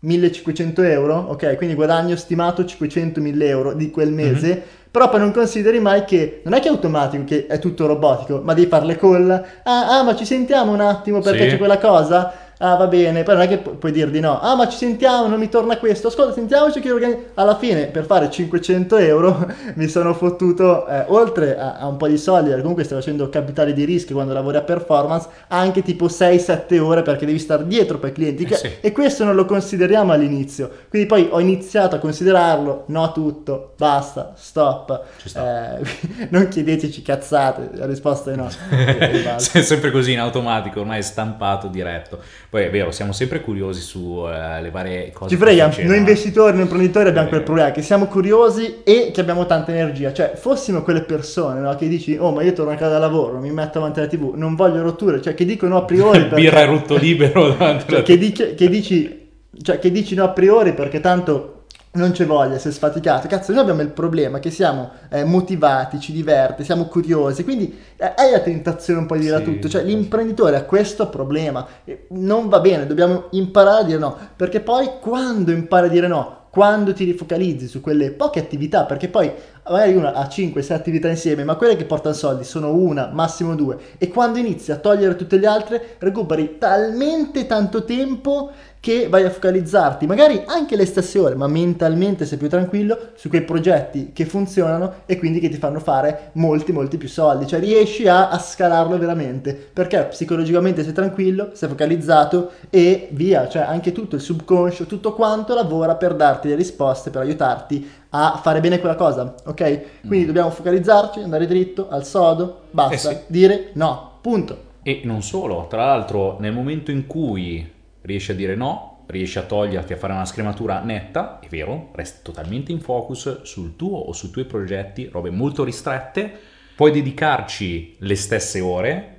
1500 0.00 0.82
euro, 0.82 1.16
ok, 1.30 1.56
quindi 1.56 1.74
guadagno 1.74 2.14
stimato 2.16 2.62
500-1000 2.64 3.42
euro 3.48 3.72
di 3.72 3.90
quel 3.90 4.12
mese, 4.12 4.62
però 4.90 5.08
poi 5.08 5.18
non 5.20 5.32
consideri 5.32 5.80
mai 5.80 6.04
che 6.04 6.42
non 6.44 6.52
è 6.52 6.60
che 6.60 6.68
è 6.68 6.70
automatico, 6.70 7.24
che 7.24 7.46
è 7.46 7.58
tutto 7.58 7.86
robotico, 7.86 8.40
ma 8.44 8.52
devi 8.54 8.68
fare 8.68 8.84
le 8.84 8.96
call, 8.96 9.30
ah, 9.30 9.98
ah, 9.98 10.02
ma 10.02 10.14
ci 10.14 10.24
sentiamo 10.26 10.72
un 10.72 10.80
attimo 10.80 11.20
perché 11.20 11.44
Sì. 11.44 11.48
c'è 11.50 11.56
quella 11.58 11.78
cosa, 11.78 12.32
ah 12.58 12.76
va 12.76 12.86
bene, 12.86 13.22
poi 13.22 13.34
non 13.34 13.42
è 13.44 13.48
che 13.48 13.58
pu- 13.58 13.78
puoi 13.78 13.92
dir 13.92 14.10
di 14.10 14.20
no, 14.20 14.40
ah 14.40 14.54
ma 14.54 14.68
ci 14.68 14.76
sentiamo, 14.76 15.26
non 15.26 15.38
mi 15.38 15.48
torna 15.48 15.76
questo, 15.78 16.08
ascolta 16.08 16.32
sentiamoci 16.32 16.80
che 16.80 16.90
organi-". 16.90 17.18
alla 17.34 17.56
fine 17.56 17.86
per 17.86 18.04
fare 18.04 18.30
500 18.30 18.96
euro 18.96 19.46
mi 19.74 19.88
sono 19.88 20.14
fottuto, 20.14 20.86
eh, 20.86 21.04
oltre 21.08 21.58
a, 21.58 21.76
a 21.78 21.86
un 21.86 21.96
po' 21.96 22.08
di 22.08 22.16
soldi, 22.18 22.50
comunque 22.60 22.84
stai 22.84 22.98
facendo 22.98 23.28
capitali 23.28 23.72
di 23.72 23.84
rischio 23.84 24.14
quando 24.14 24.32
lavori 24.32 24.56
a 24.56 24.62
performance, 24.62 25.28
anche 25.48 25.82
tipo 25.82 26.06
6-7 26.06 26.78
ore 26.78 27.02
perché 27.02 27.26
devi 27.26 27.38
stare 27.38 27.66
dietro 27.66 27.98
per 27.98 28.10
i 28.10 28.12
clienti, 28.12 28.42
Eh 28.44 28.46
che- 28.46 28.56
sì. 28.56 28.70
e 28.80 28.92
questo 28.92 29.24
non 29.24 29.34
lo 29.34 29.44
consideriamo 29.44 30.12
all'inizio, 30.12 30.70
quindi 30.88 31.08
poi 31.08 31.28
ho 31.30 31.40
iniziato 31.40 31.96
a 31.96 31.98
considerarlo, 31.98 32.84
no 32.86 33.12
tutto, 33.12 33.72
basta, 33.76 34.32
stop. 34.36 35.02
Eh, 35.34 36.28
non 36.30 36.48
chiedeteci 36.48 37.02
cazzate, 37.02 37.70
la 37.74 37.86
risposta 37.86 38.30
è 38.32 38.36
no. 38.36 38.48
È 39.52 39.62
sempre 39.62 39.90
così 39.90 40.12
in 40.12 40.20
automatico, 40.20 40.80
ormai 40.80 40.98
è 40.98 41.02
stampato 41.02 41.66
diretto. 41.68 42.18
Poi 42.54 42.62
è 42.62 42.70
vero, 42.70 42.92
siamo 42.92 43.10
sempre 43.10 43.40
curiosi 43.40 43.80
sulle 43.80 44.68
varie 44.70 45.10
cose. 45.10 45.34
Ci 45.34 45.36
frega, 45.36 45.72
noi 45.78 45.96
investitori, 45.96 46.52
noi 46.52 46.62
imprenditori 46.62 47.08
abbiamo 47.08 47.26
Eh. 47.26 47.30
quel 47.30 47.42
problema 47.42 47.72
che 47.72 47.82
siamo 47.82 48.06
curiosi 48.06 48.76
e 48.84 49.10
che 49.12 49.20
abbiamo 49.20 49.44
tanta 49.46 49.72
energia. 49.72 50.12
Cioè, 50.12 50.34
fossimo 50.36 50.82
quelle 50.82 51.02
persone 51.02 51.58
no, 51.58 51.74
che 51.74 51.88
dici, 51.88 52.16
oh, 52.16 52.30
ma 52.30 52.42
io 52.42 52.52
torno 52.52 52.70
a 52.70 52.76
casa 52.76 52.92
da 52.92 52.98
lavoro, 52.98 53.40
mi 53.40 53.50
metto 53.50 53.80
davanti 53.80 53.98
alla 53.98 54.06
TV, 54.06 54.34
non 54.36 54.54
voglio 54.54 54.82
rotture, 54.82 55.20
cioè 55.20 55.34
che 55.34 55.44
dicono 55.44 55.78
a 55.78 55.82
priori 55.84 56.20
perché, 56.20 56.34
Birra 56.36 56.60
e 56.60 56.66
rutto 56.66 56.96
libero 56.96 57.48
davanti 57.58 57.86
cioè, 57.86 57.94
alla 57.96 58.02
che, 58.04 58.18
dici, 58.18 58.54
che 58.54 58.68
dici, 58.68 59.30
cioè, 59.60 59.80
che 59.80 59.90
dici 59.90 60.14
no 60.14 60.22
a 60.22 60.28
priori 60.28 60.74
perché 60.74 61.00
tanto 61.00 61.53
non 61.94 62.12
c'è 62.12 62.26
voglia, 62.26 62.58
sei 62.58 62.72
sfaticato. 62.72 63.28
Cazzo, 63.28 63.52
noi 63.52 63.62
abbiamo 63.62 63.82
il 63.82 63.90
problema 63.90 64.38
che 64.38 64.50
siamo 64.50 64.90
eh, 65.10 65.24
motivati, 65.24 66.00
ci 66.00 66.12
diverte, 66.12 66.64
siamo 66.64 66.86
curiosi, 66.86 67.44
quindi 67.44 67.78
eh, 67.96 68.12
hai 68.16 68.30
la 68.30 68.40
tentazione 68.40 69.00
un 69.00 69.06
po' 69.06 69.14
di 69.14 69.22
dire 69.22 69.38
Sì, 69.38 69.44
tutto. 69.44 69.68
Cioè, 69.68 69.82
sì. 69.82 69.88
l'imprenditore 69.88 70.56
ha 70.56 70.64
questo 70.64 71.08
problema. 71.08 71.66
Non 72.08 72.48
va 72.48 72.60
bene, 72.60 72.86
dobbiamo 72.86 73.26
imparare 73.30 73.82
a 73.82 73.84
dire 73.84 73.98
no, 73.98 74.16
perché 74.36 74.60
poi 74.60 74.90
quando 75.00 75.52
impari 75.52 75.86
a 75.86 75.90
dire 75.90 76.08
no, 76.08 76.42
quando 76.54 76.92
ti 76.92 77.02
rifocalizzi 77.02 77.66
su 77.66 77.80
quelle 77.80 78.12
poche 78.12 78.38
attività, 78.38 78.84
perché 78.84 79.08
poi 79.08 79.28
magari 79.68 79.96
uno 79.96 80.06
ha 80.06 80.22
5-6 80.22 80.72
attività 80.72 81.08
insieme, 81.08 81.42
ma 81.42 81.56
quelle 81.56 81.74
che 81.74 81.84
portano 81.84 82.14
soldi 82.14 82.44
sono 82.44 82.72
una, 82.72 83.10
massimo 83.12 83.56
due, 83.56 83.76
e 83.98 84.06
quando 84.08 84.38
inizi 84.38 84.70
a 84.70 84.76
togliere 84.76 85.16
tutte 85.16 85.36
le 85.36 85.48
altre, 85.48 85.96
recuperi 85.98 86.58
talmente 86.58 87.46
tanto 87.46 87.82
tempo 87.84 88.52
che 88.84 89.08
vai 89.08 89.24
a 89.24 89.30
focalizzarti, 89.30 90.04
magari 90.04 90.42
anche 90.44 90.76
le 90.76 90.84
stesse 90.84 91.18
ore, 91.18 91.34
ma 91.36 91.46
mentalmente 91.46 92.26
sei 92.26 92.36
più 92.36 92.50
tranquillo 92.50 93.12
su 93.14 93.30
quei 93.30 93.40
progetti 93.40 94.10
che 94.12 94.26
funzionano 94.26 94.92
e 95.06 95.16
quindi 95.18 95.40
che 95.40 95.48
ti 95.48 95.56
fanno 95.56 95.80
fare 95.80 96.32
molti, 96.32 96.70
molti 96.70 96.98
più 96.98 97.08
soldi. 97.08 97.46
Cioè 97.46 97.60
riesci 97.60 98.06
a, 98.06 98.28
a 98.28 98.38
scalarlo 98.38 98.98
veramente 98.98 99.54
perché 99.54 100.02
psicologicamente 100.10 100.84
sei 100.84 100.92
tranquillo, 100.92 101.52
sei 101.54 101.70
focalizzato 101.70 102.50
e 102.68 103.08
via. 103.12 103.48
Cioè 103.48 103.62
anche 103.62 103.92
tutto 103.92 104.16
il 104.16 104.20
subconscio, 104.20 104.84
tutto 104.84 105.14
quanto 105.14 105.54
lavora 105.54 105.94
per 105.94 106.14
darti 106.14 106.48
le 106.48 106.54
risposte, 106.54 107.08
per 107.08 107.22
aiutarti 107.22 107.90
a 108.10 108.38
fare 108.42 108.60
bene 108.60 108.80
quella 108.80 108.96
cosa, 108.96 109.34
ok? 109.46 109.80
Quindi 110.06 110.26
dobbiamo 110.26 110.50
focalizzarci, 110.50 111.20
andare 111.20 111.46
dritto, 111.46 111.88
al 111.88 112.04
sodo, 112.04 112.64
basta, 112.70 113.10
Eh 113.12 113.14
sì. 113.14 113.20
dire 113.28 113.70
no, 113.72 114.18
punto. 114.20 114.58
E 114.82 115.00
non 115.04 115.22
solo, 115.22 115.68
tra 115.70 115.86
l'altro 115.86 116.36
nel 116.38 116.52
momento 116.52 116.90
in 116.90 117.06
cui 117.06 117.72
riesci 118.04 118.30
a 118.30 118.34
dire 118.34 118.54
no, 118.54 119.04
riesci 119.06 119.38
a 119.38 119.42
toglierti, 119.42 119.92
a 119.92 119.96
fare 119.96 120.12
una 120.12 120.24
scrematura 120.24 120.80
netta, 120.80 121.40
è 121.40 121.48
vero, 121.48 121.90
resti 121.94 122.20
totalmente 122.22 122.72
in 122.72 122.80
focus 122.80 123.42
sul 123.42 123.76
tuo 123.76 123.98
o 123.98 124.12
sui 124.12 124.30
tuoi 124.30 124.44
progetti, 124.44 125.08
robe 125.10 125.30
molto 125.30 125.64
ristrette, 125.64 126.32
puoi 126.74 126.90
dedicarci 126.90 127.96
le 127.98 128.14
stesse 128.14 128.60
ore 128.60 129.10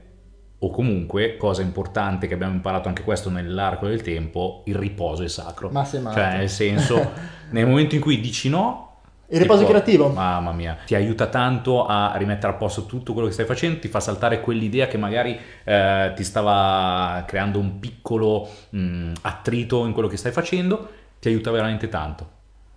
o 0.60 0.69
comunque, 0.69 1.38
cosa 1.38 1.62
importante 1.62 2.28
che 2.28 2.34
abbiamo 2.34 2.54
imparato 2.54 2.88
anche 2.88 3.04
questo 3.04 3.30
nell'arco 3.30 3.88
del 3.88 4.02
tempo, 4.02 4.63
il 4.65 4.76
riposo 4.76 5.24
è 5.24 5.28
sacro. 5.28 5.69
Ma 5.69 5.84
sei 5.84 6.02
matto. 6.02 6.17
Cioè, 6.17 6.38
nel 6.38 6.50
senso, 6.50 7.12
nel 7.52 7.67
momento 7.67 7.95
in 7.95 8.02
cui 8.02 8.19
dici 8.19 8.50
no... 8.50 8.85
Il 9.27 9.39
riposo 9.39 9.59
ti 9.59 9.65
può- 9.65 9.71
creativo. 9.71 10.09
Mamma 10.09 10.51
mia, 10.53 10.77
ti 10.85 10.95
aiuta 10.95 11.27
tanto 11.27 11.85
a 11.85 12.13
rimettere 12.15 12.53
a 12.53 12.55
posto 12.55 12.85
tutto 12.85 13.13
quello 13.13 13.27
che 13.27 13.33
stai 13.33 13.45
facendo, 13.45 13.79
ti 13.79 13.88
fa 13.88 13.99
saltare 13.99 14.39
quell'idea 14.41 14.88
che 14.88 14.97
magari 14.97 15.38
eh, 15.63 16.13
ti 16.15 16.23
stava 16.23 17.23
creando 17.27 17.59
un 17.59 17.79
piccolo 17.79 18.47
mh, 18.69 19.13
attrito 19.21 19.85
in 19.85 19.93
quello 19.93 20.07
che 20.07 20.17
stai 20.17 20.31
facendo, 20.31 20.89
ti 21.19 21.27
aiuta 21.27 21.51
veramente 21.51 21.89
tanto. 21.89 22.29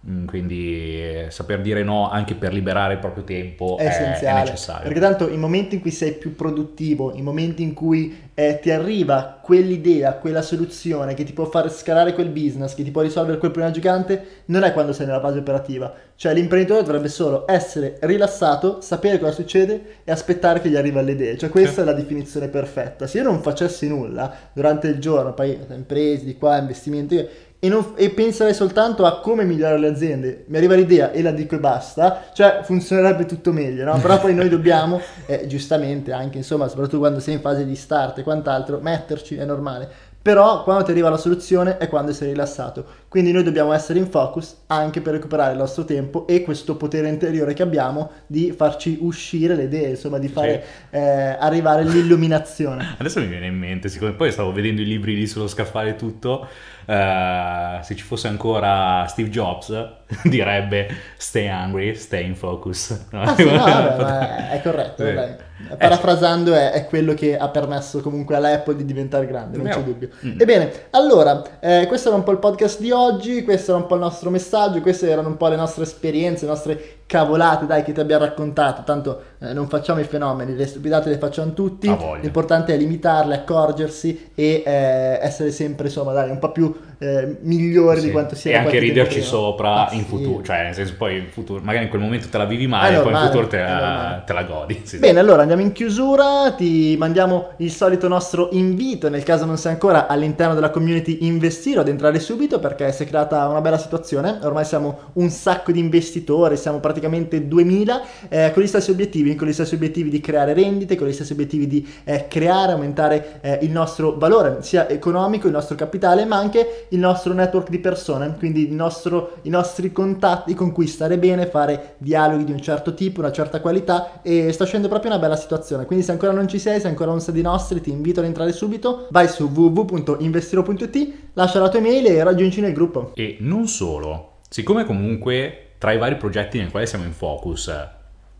Mm, 0.07 0.27
Quindi 0.27 1.25
eh, 1.25 1.27
saper 1.31 1.61
dire 1.61 1.83
no 1.83 2.09
anche 2.09 2.35
per 2.37 2.53
liberare 2.53 2.95
il 2.95 2.99
proprio 3.01 3.25
tempo 3.25 3.77
è 3.79 3.83
è, 3.83 3.87
essenziale. 3.87 4.41
è 4.41 4.45
necessario. 4.45 4.83
Perché 4.85 5.01
tanto 5.01 5.29
i 5.29 5.37
momenti 5.37 5.75
in 5.75 5.81
cui 5.81 5.91
sei 5.91 6.13
più 6.13 6.35
produttivo, 6.37 7.13
i 7.15 7.23
momenti 7.23 7.63
in 7.63 7.75
cui 7.75 8.31
eh, 8.35 8.59
ti 8.61 8.71
arriva 8.71 9.39
quell'idea, 9.43 10.15
quella 10.15 10.41
soluzione 10.43 11.15
che 11.15 11.25
ti 11.25 11.33
può 11.33 11.47
far 11.47 11.71
scalare 11.73 12.13
quel 12.15 12.29
business, 12.29 12.75
che 12.75 12.85
ti 12.85 12.91
può 12.93 13.03
risolvere 13.03 13.39
quel 13.39 13.51
problema 13.51 13.75
gigante, 13.75 14.43
non 14.47 14.63
è 14.63 14.73
quando 14.73 14.93
sei 14.93 15.07
nella 15.07 15.21
fase 15.21 15.39
operativa. 15.41 15.93
Cioè 16.15 16.33
l'imprenditore 16.35 16.83
dovrebbe 16.83 17.09
solo 17.09 17.45
essere 17.49 17.97
rilassato, 18.03 18.81
sapere 18.81 19.19
cosa 19.19 19.33
succede 19.33 20.01
e 20.05 20.13
aspettare 20.13 20.61
che 20.61 20.69
gli 20.69 20.77
arriva 20.77 21.01
le 21.01 21.13
idee. 21.13 21.37
Cioè 21.39 21.49
questa 21.49 21.81
Sì. 21.81 21.81
è 21.83 21.85
la 21.85 21.93
definizione 21.93 22.49
perfetta. 22.49 23.07
Se 23.07 23.19
io 23.19 23.25
non 23.25 23.41
facessi 23.43 23.89
nulla 23.89 24.33
durante 24.53 24.89
il 24.89 24.99
giorno, 24.99 25.33
poi 25.35 25.59
imprese 25.71 26.25
di 26.25 26.37
qua, 26.37 26.59
investimenti, 26.59 27.15
io- 27.15 27.29
e, 27.61 27.69
non- 27.69 27.93
e 27.97 28.11
penserei 28.11 28.55
soltanto 28.55 29.05
a 29.05 29.21
come 29.21 29.45
migliorare 29.45 29.79
le 29.79 29.89
aziende, 29.89 30.45
mi 30.47 30.57
arriva 30.57 30.75
l'idea 30.75 31.11
e 31.11 31.23
la 31.23 31.33
dico 31.33 31.57
e 31.57 31.59
basta, 31.59 32.27
cioè 32.33 32.61
funzionerebbe 32.63 33.27
tutto 33.27 33.53
meglio, 33.53 33.85
no? 33.85 33.99
Però 34.01 34.21
poi 34.21 34.35
noi 34.35 34.49
dobbiamo, 34.49 35.01
eh, 35.27 35.47
giustamente, 35.47 36.13
anche 36.13 36.39
insomma, 36.39 36.69
soprattutto 36.69 36.99
quando 36.99 37.21
sei 37.21 37.35
in 37.35 37.41
fase 37.41 37.65
di 37.65 37.75
start 37.75 38.19
e 38.19 38.23
quant'altro, 38.23 38.79
metterci, 38.81 39.37
è 39.37 39.45
normale. 39.45 39.89
Però 40.21 40.63
quando 40.63 40.85
ti 40.85 40.91
arriva 40.91 41.09
la 41.09 41.17
soluzione 41.17 41.79
è 41.79 41.89
quando 41.89 42.13
sei 42.13 42.29
rilassato. 42.31 42.85
Quindi 43.09 43.33
noi 43.33 43.43
dobbiamo 43.43 43.73
essere 43.73 43.99
in 43.99 44.07
focus 44.07 44.65
anche 44.67 45.01
per 45.01 45.15
recuperare 45.15 45.53
il 45.53 45.59
nostro 45.59 45.85
tempo 45.85 46.27
e 46.27 46.43
questo 46.43 46.77
potere 46.77 47.09
interiore 47.09 47.55
che 47.55 47.63
abbiamo 47.63 48.11
di 48.27 48.53
farci 48.53 48.99
uscire 49.01 49.55
le 49.55 49.63
idee, 49.63 49.91
insomma, 49.91 50.19
di 50.19 50.29
fare 50.29 50.63
eh, 50.91 51.01
arrivare 51.01 51.85
l'illuminazione. 51.85 52.97
Adesso 52.99 53.21
mi 53.21 53.27
viene 53.27 53.47
in 53.47 53.57
mente, 53.57 53.89
siccome 53.89 54.13
poi 54.13 54.31
stavo 54.31 54.53
vedendo 54.53 54.83
i 54.83 54.87
libri 54.87 55.15
lì 55.15 55.27
sullo 55.27 55.49
scaffale 55.49 55.91
e 55.91 55.97
tutto, 55.97 56.47
eh, 56.85 57.79
se 57.83 57.95
ci 57.97 58.05
fosse 58.05 58.29
ancora 58.29 59.07
Steve 59.09 59.31
Jobs 59.31 59.87
direbbe 60.25 60.89
stay 61.17 61.49
hungry, 61.49 61.95
stay 61.95 62.27
in 62.27 62.37
focus. 62.37 63.07
Ah 63.19 63.35
sì, 63.35 63.45
no, 63.45 63.57
vabbè, 63.57 64.51
è, 64.51 64.63
corretto, 64.63 65.05
Sì. 65.07 65.13
dai. 65.15 65.35
Eh, 65.71 65.77
Parafrasando 65.77 66.55
è, 66.55 66.71
è 66.71 66.85
quello 66.87 67.15
che 67.15 67.37
ha 67.37 67.49
permesso 67.49 68.01
comunque 68.01 68.37
all'Apple 68.37 68.77
di 68.77 68.85
diventare 68.85 69.27
grande, 69.27 69.57
non 69.57 69.67
Vero. 69.67 69.79
c'è 69.79 69.85
dubbio. 69.85 70.09
Mm. 70.25 70.41
Ebbene, 70.41 70.73
allora, 70.91 71.43
eh, 71.59 71.87
questo 71.89 72.09
era 72.09 72.17
un 72.17 72.23
po' 72.23 72.31
il 72.31 72.39
podcast 72.39 72.81
di 72.81 72.91
oggi, 72.93 72.98
questo 73.45 73.71
era 73.73 73.81
un 73.81 73.87
po' 73.87 73.95
il 73.95 74.01
nostro 74.01 74.31
messaggio, 74.31 74.81
queste 74.81 75.09
erano 75.09 75.29
un 75.29 75.37
po' 75.37 75.49
le 75.49 75.57
nostre 75.57 75.85
esperienze, 75.85 76.45
le 76.45 76.51
nostre 76.51 76.98
cavolate, 77.09 77.65
dai, 77.67 77.83
che 77.83 77.93
ti 77.93 78.01
abbiamo 78.01 78.25
raccontato. 78.27 78.83
Tanto 78.85 79.23
eh, 79.41 79.53
non 79.55 79.67
facciamo 79.67 79.99
i 80.01 80.05
fenomeni, 80.05 80.55
le 80.55 80.67
stupidate 80.67 81.09
le 81.09 81.17
facciamo 81.19 81.55
tutti. 81.55 81.89
L'importante 82.21 82.75
è 82.75 82.77
limitarle, 82.77 83.35
accorgersi 83.35 84.31
e 84.35 84.63
eh, 84.65 85.19
essere 85.21 85.51
sempre, 85.51 85.87
insomma, 85.87 86.13
dai, 86.13 86.29
un 86.31 86.39
po' 86.39 86.53
più 86.53 86.73
eh, 86.99 87.39
migliori 87.43 88.01
di 88.01 88.07
Sì. 88.07 88.13
quanto 88.13 88.35
sia 88.35 88.53
e 88.53 88.57
anche 88.57 88.79
riderci 88.79 89.23
sopra 89.23 89.89
Ah, 89.89 89.93
in 89.93 90.01
sì. 90.01 90.07
futuro, 90.07 90.43
cioè 90.43 90.65
nel 90.65 90.75
senso 90.75 90.95
poi 90.99 91.17
in 91.19 91.27
futuro, 91.31 91.61
magari 91.63 91.85
in 91.85 91.91
quel 91.91 92.03
momento 92.03 92.29
te 92.29 92.37
la 92.37 92.45
vivi 92.45 92.67
male, 92.67 92.89
poi 92.97 92.97
in 92.97 93.03
normale, 93.05 93.27
futuro 93.29 93.47
te 93.47 93.57
normale. 93.59 94.23
te 94.27 94.33
la 94.35 94.43
godi. 94.43 94.81
sì. 94.85 94.99
Bene, 94.99 95.19
allora 95.19 95.41
andiamo 95.43 95.63
in 95.63 95.73
chiusura, 95.73 96.53
ti 96.57 96.95
mandiamo 96.99 97.51
il 97.59 97.71
solito 97.71 98.07
nostro 98.09 98.49
invito, 98.53 99.09
nel 99.09 99.23
caso 99.23 99.45
non 99.47 99.57
sei 99.57 99.73
ancora 99.73 100.09
all'interno 100.09 100.55
della 100.55 100.71
community 100.71 101.19
Investiro, 101.23 101.81
ad 101.81 101.89
entrare 101.89 102.19
subito 102.21 102.59
perché 102.59 102.93
si 102.93 103.05
è 103.05 103.07
creata 103.07 103.47
una 103.49 103.61
bella 103.63 103.79
situazione, 103.79 104.39
ormai 104.43 104.65
siamo 104.67 104.99
un 105.15 105.31
sacco 105.31 105.73
di 105.73 105.79
investitori, 105.79 106.57
siamo 106.57 106.79
praticamente 106.79 106.97
2000 107.01 108.03
eh, 108.29 108.51
con 108.53 108.63
gli 108.63 108.67
stessi 108.67 108.91
obiettivi, 108.91 109.35
con 109.35 109.49
gli 109.49 109.53
stessi 109.53 109.75
obiettivi 109.75 110.11
di 110.11 110.21
creare 110.21 110.53
rendite, 110.53 110.97
con 110.97 111.07
gli 111.07 111.13
stessi 111.13 111.33
obiettivi 111.33 111.67
di 111.67 111.87
eh, 112.05 112.27
creare, 112.29 112.73
aumentare 112.73 113.41
eh, 113.41 113.59
il 113.63 113.71
nostro 113.71 114.17
valore, 114.17 114.59
sia 114.61 114.89
economico, 114.89 115.47
il 115.47 115.53
nostro 115.53 115.77
capitale, 115.77 116.25
ma 116.25 116.37
anche 116.37 116.87
il 116.89 116.99
nostro 116.99 117.33
network 117.33 117.69
di 117.71 117.79
persone, 117.79 118.35
quindi 118.39 118.71
nostro, 118.71 119.39
i 119.43 119.51
nostri 119.51 119.93
contatti 119.93 120.55
con 120.55 120.73
cui 120.73 120.87
stare 120.87 121.19
bene, 121.19 121.47
fare 121.47 121.97
dialoghi 121.99 122.45
di 122.45 122.53
un 122.53 122.61
certo 122.61 122.95
tipo, 122.95 123.21
una 123.21 123.33
certa 123.33 123.61
qualità 123.61 124.21
e 124.23 124.53
sta 124.53 124.65
scendendo 124.65 124.89
proprio 124.89 125.13
una 125.13 125.21
bella 125.21 125.37
situazione. 125.37 125.85
Quindi 125.85 126.05
se 126.05 126.13
ancora 126.13 126.33
non 126.33 126.49
ci 126.49 126.59
sei, 126.59 126.81
se 126.81 126.89
ancora 126.89 127.11
non 127.11 127.21
sei 127.21 127.35
di 127.35 127.43
nostri, 127.43 127.81
ti 127.81 127.91
invito 127.91 128.21
ad 128.21 128.27
entrare 128.27 128.53
subito, 128.53 129.09
vai 129.11 129.29
su 129.29 129.51
www.investiro.it, 129.53 131.13
lascia 131.35 131.61
la 131.61 131.69
tua 131.69 131.81
email 131.81 132.07
e 132.07 132.23
raggiungi 132.23 132.61
nel 132.61 132.73
gruppo. 132.73 133.13
E 133.15 133.37
non 133.41 133.67
solo, 133.67 134.39
siccome 134.49 134.85
comunque 134.85 135.68
tra 135.79 135.93
i 135.93 135.99
vari 135.99 136.17
progetti 136.17 136.59
nel 136.59 136.71
quale 136.71 136.87
siamo 136.87 137.05
in 137.05 137.13
focus, 137.13 137.73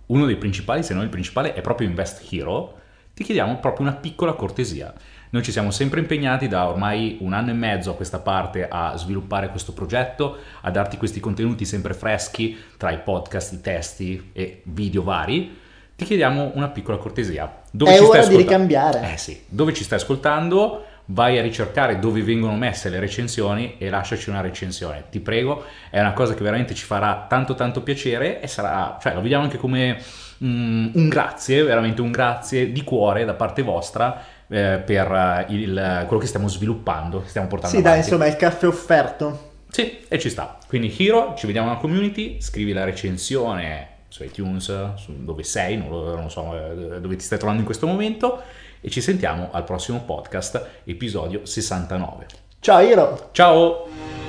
uno 0.07 0.27
dei 0.27 0.37
principali, 0.37 0.83
se 0.83 0.95
non 0.95 1.05
il 1.05 1.09
principale, 1.09 1.55
è 1.55 1.61
proprio 1.61 1.89
Invest 1.89 2.33
Hero, 2.33 2.75
ti 3.15 3.25
chiediamo 3.25 3.59
proprio 3.59 3.87
una 3.87 3.97
piccola 3.97 4.35
cortesia. 4.35 4.93
Noi 5.31 5.43
ci 5.43 5.53
siamo 5.53 5.71
sempre 5.71 6.01
impegnati 6.01 6.49
da 6.49 6.69
ormai 6.69 7.19
un 7.21 7.33
anno 7.33 7.51
e 7.51 7.55
mezzo 7.55 7.91
a 7.91 7.95
questa 7.95 8.21
parte 8.21 8.67
a 8.69 8.97
sviluppare 8.97 9.51
questo 9.51 9.73
progetto, 9.73 10.39
a 10.63 10.71
darti 10.71 10.97
questi 10.97 11.21
contenuti 11.21 11.65
sempre 11.65 11.95
freschi 11.95 12.57
tra 12.77 12.91
i 12.91 12.99
podcast, 12.99 13.53
i 13.53 13.61
testi 13.61 14.31
e 14.33 14.63
video 14.65 15.03
vari. 15.03 15.59
Ti 15.97 16.05
chiediamo 16.05 16.53
una 16.55 16.69
piccola 16.69 16.97
cortesia. 16.97 17.63
Dove 17.71 17.97
È 17.97 18.01
ora 18.01 18.25
di 18.25 18.37
ricambiare. 18.37 19.13
Eh 19.13 19.17
sì, 19.17 19.43
dove 19.49 19.75
ci 19.75 19.85
stai 19.85 19.99
ascoltando? 19.99 20.85
Vai 21.11 21.39
a 21.39 21.43
ricercare 21.43 21.99
dove 21.99 22.23
vengono 22.23 22.55
messe 22.57 22.89
le 22.89 23.01
recensioni 23.01 23.77
e 23.79 23.89
lasciaci 23.89 24.29
una 24.29 24.41
recensione. 24.41 25.05
Ti 25.11 25.21
prego, 25.21 25.65
è 25.91 26.01
una 26.01 26.13
cosa 26.13 26.35
che 26.35 26.43
veramente 26.43 26.75
ci 26.75 26.85
farà 26.85 27.27
tanto 27.29 27.55
tanto 27.55 27.83
piacere 27.83 28.41
e 28.41 28.47
sarà, 28.47 28.99
cioè 29.01 29.15
lo 29.15 29.23
vediamo 29.23 29.45
anche 29.45 29.57
come 29.57 30.03
um, 30.39 30.91
un 30.93 31.09
grazie, 31.09 31.63
veramente 31.63 32.03
un 32.03 32.11
grazie 32.11 32.73
di 32.73 32.85
cuore 32.85 33.25
da 33.25 33.35
parte 33.35 33.63
vostra 33.63 34.23
eh, 34.49 34.83
per 34.85 35.11
uh, 35.11 35.53
il, 35.53 36.05
quello 36.07 36.21
che 36.21 36.27
stiamo 36.27 36.49
sviluppando, 36.49 37.23
che 37.23 37.29
stiamo 37.29 37.49
portando 37.49 37.77
sì, 37.77 37.83
avanti. 37.83 38.03
Sì, 38.03 38.11
dai, 38.11 38.19
insomma, 38.19 38.37
il 38.37 38.37
caffè 38.37 38.67
offerto. 38.67 39.47
Sì, 39.71 40.01
e 40.09 40.19
ci 40.19 40.29
sta. 40.29 40.59
Quindi 40.67 40.95
Hiro, 40.95 41.35
ci 41.37 41.47
vediamo 41.47 41.69
nella 41.69 41.81
community, 41.81 42.41
scrivi 42.41 42.73
la 42.73 42.85
recensione 42.85 43.97
su 44.09 44.25
iTunes, 44.25 44.95
su 44.97 45.25
dove 45.25 45.43
sei, 45.43 45.77
non, 45.77 45.89
lo, 45.89 46.17
non 46.17 46.31
so 46.31 46.55
eh, 46.55 47.01
dove 47.01 47.17
ti 47.17 47.25
stai 47.25 47.39
trovando 47.39 47.61
in 47.61 47.67
questo 47.67 47.87
momento 47.87 48.43
e 48.81 48.91
ci 48.91 49.01
sentiamo 49.01 49.49
al 49.53 49.65
prossimo 49.65 50.01
podcast, 50.01 50.83
episodio 50.85 51.45
69. 51.45 52.27
Ciao 52.61 52.81
Iro! 52.81 53.29
Ciao! 53.33 54.28